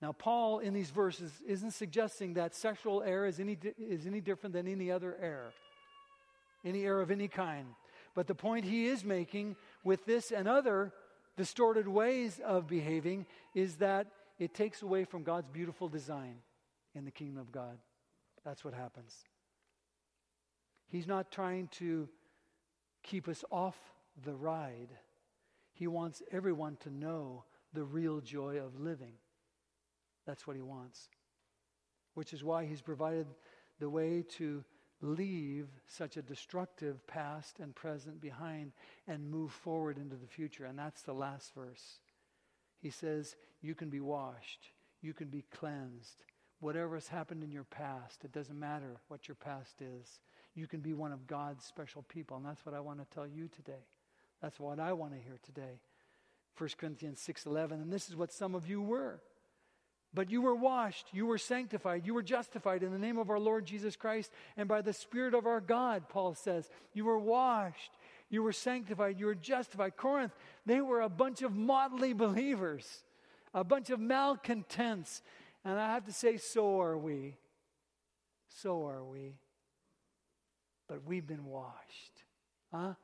Now, 0.00 0.12
Paul 0.12 0.60
in 0.60 0.74
these 0.74 0.90
verses 0.90 1.32
isn't 1.46 1.72
suggesting 1.72 2.34
that 2.34 2.54
sexual 2.54 3.02
error 3.02 3.26
is 3.26 3.40
any, 3.40 3.58
is 3.78 4.06
any 4.06 4.20
different 4.20 4.52
than 4.52 4.68
any 4.68 4.90
other 4.90 5.16
error, 5.20 5.52
any 6.64 6.84
error 6.84 7.00
of 7.00 7.10
any 7.10 7.26
kind. 7.26 7.66
But 8.14 8.26
the 8.26 8.34
point 8.34 8.64
he 8.64 8.86
is 8.86 9.04
making 9.04 9.56
with 9.82 10.04
this 10.06 10.30
and 10.30 10.46
other 10.46 10.92
distorted 11.36 11.88
ways 11.88 12.40
of 12.44 12.68
behaving 12.68 13.26
is 13.54 13.76
that 13.76 14.08
it 14.38 14.54
takes 14.54 14.82
away 14.82 15.04
from 15.04 15.24
God's 15.24 15.48
beautiful 15.48 15.88
design 15.88 16.36
in 16.94 17.04
the 17.04 17.10
kingdom 17.10 17.38
of 17.38 17.50
God. 17.50 17.78
That's 18.44 18.64
what 18.64 18.74
happens. 18.74 19.14
He's 20.88 21.06
not 21.06 21.30
trying 21.30 21.68
to 21.78 22.08
keep 23.02 23.28
us 23.28 23.44
off 23.50 23.76
the 24.24 24.34
ride, 24.34 24.88
He 25.78 25.86
wants 25.86 26.24
everyone 26.32 26.76
to 26.80 26.90
know 26.90 27.44
the 27.72 27.84
real 27.84 28.20
joy 28.20 28.56
of 28.56 28.80
living. 28.80 29.12
That's 30.26 30.44
what 30.44 30.56
he 30.56 30.62
wants. 30.62 31.08
Which 32.14 32.32
is 32.32 32.42
why 32.42 32.64
he's 32.64 32.82
provided 32.82 33.28
the 33.78 33.88
way 33.88 34.24
to 34.38 34.64
leave 35.00 35.68
such 35.86 36.16
a 36.16 36.22
destructive 36.22 37.06
past 37.06 37.60
and 37.60 37.76
present 37.76 38.20
behind 38.20 38.72
and 39.06 39.30
move 39.30 39.52
forward 39.52 39.98
into 39.98 40.16
the 40.16 40.26
future. 40.26 40.64
And 40.64 40.76
that's 40.76 41.02
the 41.02 41.12
last 41.12 41.54
verse. 41.54 42.00
He 42.80 42.90
says, 42.90 43.36
You 43.60 43.76
can 43.76 43.88
be 43.88 44.00
washed, 44.00 44.72
you 45.00 45.14
can 45.14 45.28
be 45.28 45.44
cleansed. 45.54 46.24
Whatever 46.58 46.96
has 46.96 47.06
happened 47.06 47.44
in 47.44 47.52
your 47.52 47.62
past, 47.62 48.24
it 48.24 48.32
doesn't 48.32 48.58
matter 48.58 48.96
what 49.06 49.28
your 49.28 49.36
past 49.36 49.76
is. 49.80 50.18
You 50.56 50.66
can 50.66 50.80
be 50.80 50.92
one 50.92 51.12
of 51.12 51.28
God's 51.28 51.64
special 51.64 52.02
people. 52.02 52.36
And 52.36 52.44
that's 52.44 52.66
what 52.66 52.74
I 52.74 52.80
want 52.80 52.98
to 52.98 53.14
tell 53.14 53.28
you 53.28 53.46
today. 53.46 53.84
That's 54.40 54.58
what 54.60 54.78
I 54.78 54.92
want 54.92 55.12
to 55.12 55.18
hear 55.18 55.38
today. 55.42 55.80
1 56.56 56.70
Corinthians 56.78 57.20
6:11 57.20 57.72
and 57.82 57.92
this 57.92 58.08
is 58.08 58.16
what 58.16 58.32
some 58.32 58.54
of 58.54 58.68
you 58.68 58.82
were. 58.82 59.20
But 60.14 60.30
you 60.30 60.40
were 60.40 60.54
washed, 60.54 61.08
you 61.12 61.26
were 61.26 61.38
sanctified, 61.38 62.06
you 62.06 62.14
were 62.14 62.22
justified 62.22 62.82
in 62.82 62.92
the 62.92 62.98
name 62.98 63.18
of 63.18 63.28
our 63.28 63.38
Lord 63.38 63.66
Jesus 63.66 63.94
Christ 63.94 64.32
and 64.56 64.66
by 64.66 64.80
the 64.80 64.92
Spirit 64.92 65.34
of 65.34 65.46
our 65.46 65.60
God, 65.60 66.08
Paul 66.08 66.34
says. 66.34 66.70
You 66.94 67.04
were 67.04 67.18
washed, 67.18 67.90
you 68.30 68.42
were 68.42 68.52
sanctified, 68.52 69.20
you 69.20 69.26
were 69.26 69.34
justified. 69.34 69.96
Corinth, 69.96 70.32
they 70.64 70.80
were 70.80 71.02
a 71.02 71.10
bunch 71.10 71.42
of 71.42 71.54
motley 71.54 72.14
believers, 72.14 73.04
a 73.52 73.64
bunch 73.64 73.90
of 73.90 74.00
malcontents. 74.00 75.22
And 75.64 75.78
I 75.78 75.92
have 75.92 76.06
to 76.06 76.12
say, 76.12 76.38
so 76.38 76.80
are 76.80 76.96
we. 76.96 77.36
So 78.48 78.86
are 78.86 79.04
we. 79.04 79.34
But 80.88 81.04
we've 81.04 81.26
been 81.26 81.44
washed. 81.44 82.24
Huh? 82.72 82.94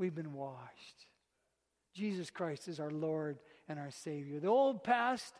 We've 0.00 0.14
been 0.14 0.32
washed. 0.32 1.06
Jesus 1.94 2.30
Christ 2.30 2.68
is 2.68 2.80
our 2.80 2.90
Lord 2.90 3.38
and 3.68 3.78
our 3.78 3.90
Savior. 3.90 4.40
The 4.40 4.48
old 4.48 4.82
past, 4.82 5.34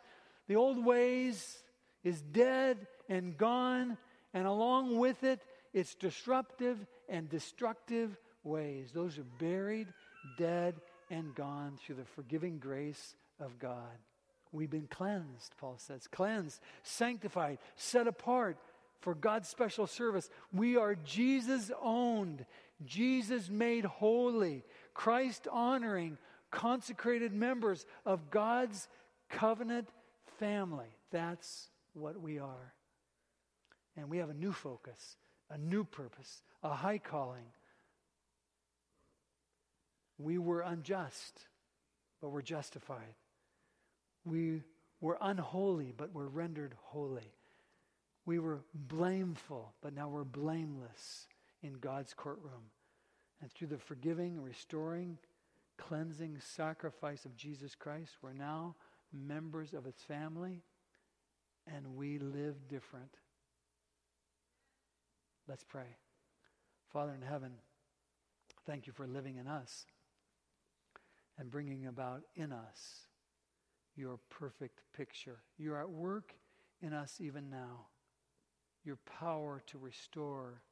the 0.48 0.56
old 0.56 0.84
ways 0.84 1.56
is 2.04 2.20
dead 2.20 2.86
and 3.08 3.38
gone, 3.38 3.96
and 4.34 4.46
along 4.46 4.98
with 4.98 5.24
it, 5.24 5.40
its 5.72 5.94
disruptive 5.94 6.76
and 7.08 7.30
destructive 7.30 8.18
ways. 8.44 8.90
Those 8.92 9.16
are 9.16 9.24
buried, 9.38 9.88
dead, 10.36 10.74
and 11.10 11.34
gone 11.34 11.78
through 11.78 11.94
the 11.94 12.04
forgiving 12.04 12.58
grace 12.58 13.16
of 13.40 13.58
God. 13.58 13.96
We've 14.52 14.70
been 14.70 14.88
cleansed, 14.90 15.54
Paul 15.58 15.78
says. 15.78 16.06
Cleansed, 16.06 16.60
sanctified, 16.82 17.56
set 17.76 18.06
apart 18.06 18.58
for 19.00 19.14
God's 19.14 19.48
special 19.48 19.86
service. 19.86 20.28
We 20.52 20.76
are 20.76 20.94
Jesus 20.94 21.70
owned, 21.82 22.44
Jesus 22.84 23.48
made 23.48 23.84
holy, 23.84 24.64
Christ 24.94 25.46
honoring, 25.50 26.18
consecrated 26.50 27.32
members 27.32 27.86
of 28.06 28.30
God's 28.30 28.88
covenant 29.28 29.88
family. 30.38 30.96
That's 31.10 31.68
what 31.92 32.20
we 32.20 32.38
are. 32.38 32.74
And 33.96 34.08
we 34.08 34.18
have 34.18 34.30
a 34.30 34.34
new 34.34 34.52
focus, 34.52 35.16
a 35.50 35.58
new 35.58 35.84
purpose, 35.84 36.42
a 36.62 36.74
high 36.74 36.98
calling. 36.98 37.44
We 40.18 40.38
were 40.38 40.60
unjust, 40.60 41.46
but 42.20 42.30
we're 42.30 42.42
justified. 42.42 43.14
We 44.24 44.62
were 45.00 45.18
unholy, 45.20 45.92
but 45.96 46.12
we're 46.12 46.28
rendered 46.28 46.74
holy. 46.82 47.32
We 48.26 48.38
were 48.38 48.60
blameful, 48.74 49.74
but 49.82 49.94
now 49.94 50.08
we're 50.08 50.24
blameless 50.24 51.26
in 51.62 51.74
God's 51.74 52.14
courtroom. 52.14 52.70
And 53.40 53.50
through 53.52 53.68
the 53.68 53.78
forgiving, 53.78 54.40
restoring, 54.40 55.18
cleansing 55.78 56.38
sacrifice 56.40 57.24
of 57.24 57.36
Jesus 57.36 57.74
Christ, 57.74 58.16
we're 58.22 58.32
now 58.32 58.76
members 59.12 59.72
of 59.72 59.86
its 59.86 60.02
family 60.02 60.62
and 61.66 61.96
we 61.96 62.18
live 62.18 62.68
different. 62.68 63.16
Let's 65.48 65.64
pray. 65.64 65.96
Father 66.92 67.14
in 67.14 67.22
heaven, 67.22 67.52
thank 68.66 68.86
you 68.86 68.92
for 68.92 69.06
living 69.06 69.36
in 69.36 69.46
us 69.46 69.86
and 71.38 71.50
bringing 71.50 71.86
about 71.86 72.22
in 72.34 72.52
us 72.52 73.06
your 73.96 74.18
perfect 74.28 74.80
picture. 74.96 75.38
You're 75.58 75.80
at 75.80 75.90
work 75.90 76.34
in 76.82 76.92
us 76.92 77.20
even 77.20 77.50
now. 77.50 77.86
Your 78.84 78.96
power 78.96 79.62
to 79.66 79.78
restore 79.78 80.62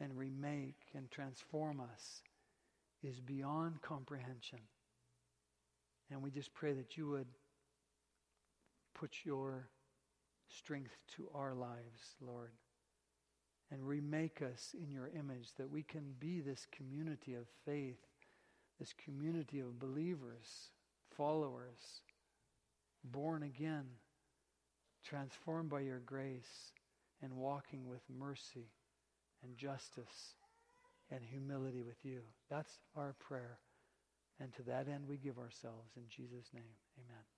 and 0.00 0.16
remake 0.16 0.80
and 0.94 1.10
transform 1.10 1.80
us 1.80 2.22
is 3.02 3.20
beyond 3.20 3.82
comprehension. 3.82 4.58
And 6.10 6.22
we 6.22 6.30
just 6.30 6.54
pray 6.54 6.72
that 6.72 6.96
you 6.96 7.08
would 7.08 7.28
put 8.94 9.24
your 9.24 9.68
strength 10.48 10.96
to 11.16 11.28
our 11.34 11.54
lives, 11.54 12.14
Lord, 12.20 12.52
and 13.70 13.86
remake 13.86 14.42
us 14.42 14.74
in 14.80 14.90
your 14.90 15.08
image 15.08 15.54
that 15.58 15.70
we 15.70 15.82
can 15.82 16.14
be 16.18 16.40
this 16.40 16.66
community 16.70 17.34
of 17.34 17.46
faith, 17.64 18.06
this 18.78 18.92
community 18.92 19.60
of 19.60 19.78
believers, 19.78 20.70
followers, 21.16 22.02
born 23.04 23.42
again, 23.42 23.86
transformed 25.04 25.70
by 25.70 25.80
your 25.80 26.00
grace, 26.00 26.72
and 27.22 27.32
walking 27.32 27.88
with 27.88 28.02
mercy 28.08 28.68
and 29.42 29.56
justice 29.56 30.34
and 31.10 31.22
humility 31.22 31.82
with 31.82 32.04
you. 32.04 32.20
That's 32.50 32.80
our 32.96 33.14
prayer. 33.20 33.58
And 34.40 34.52
to 34.54 34.62
that 34.64 34.88
end, 34.88 35.06
we 35.08 35.16
give 35.16 35.38
ourselves 35.38 35.92
in 35.96 36.04
Jesus' 36.08 36.50
name. 36.52 36.74
Amen. 36.98 37.35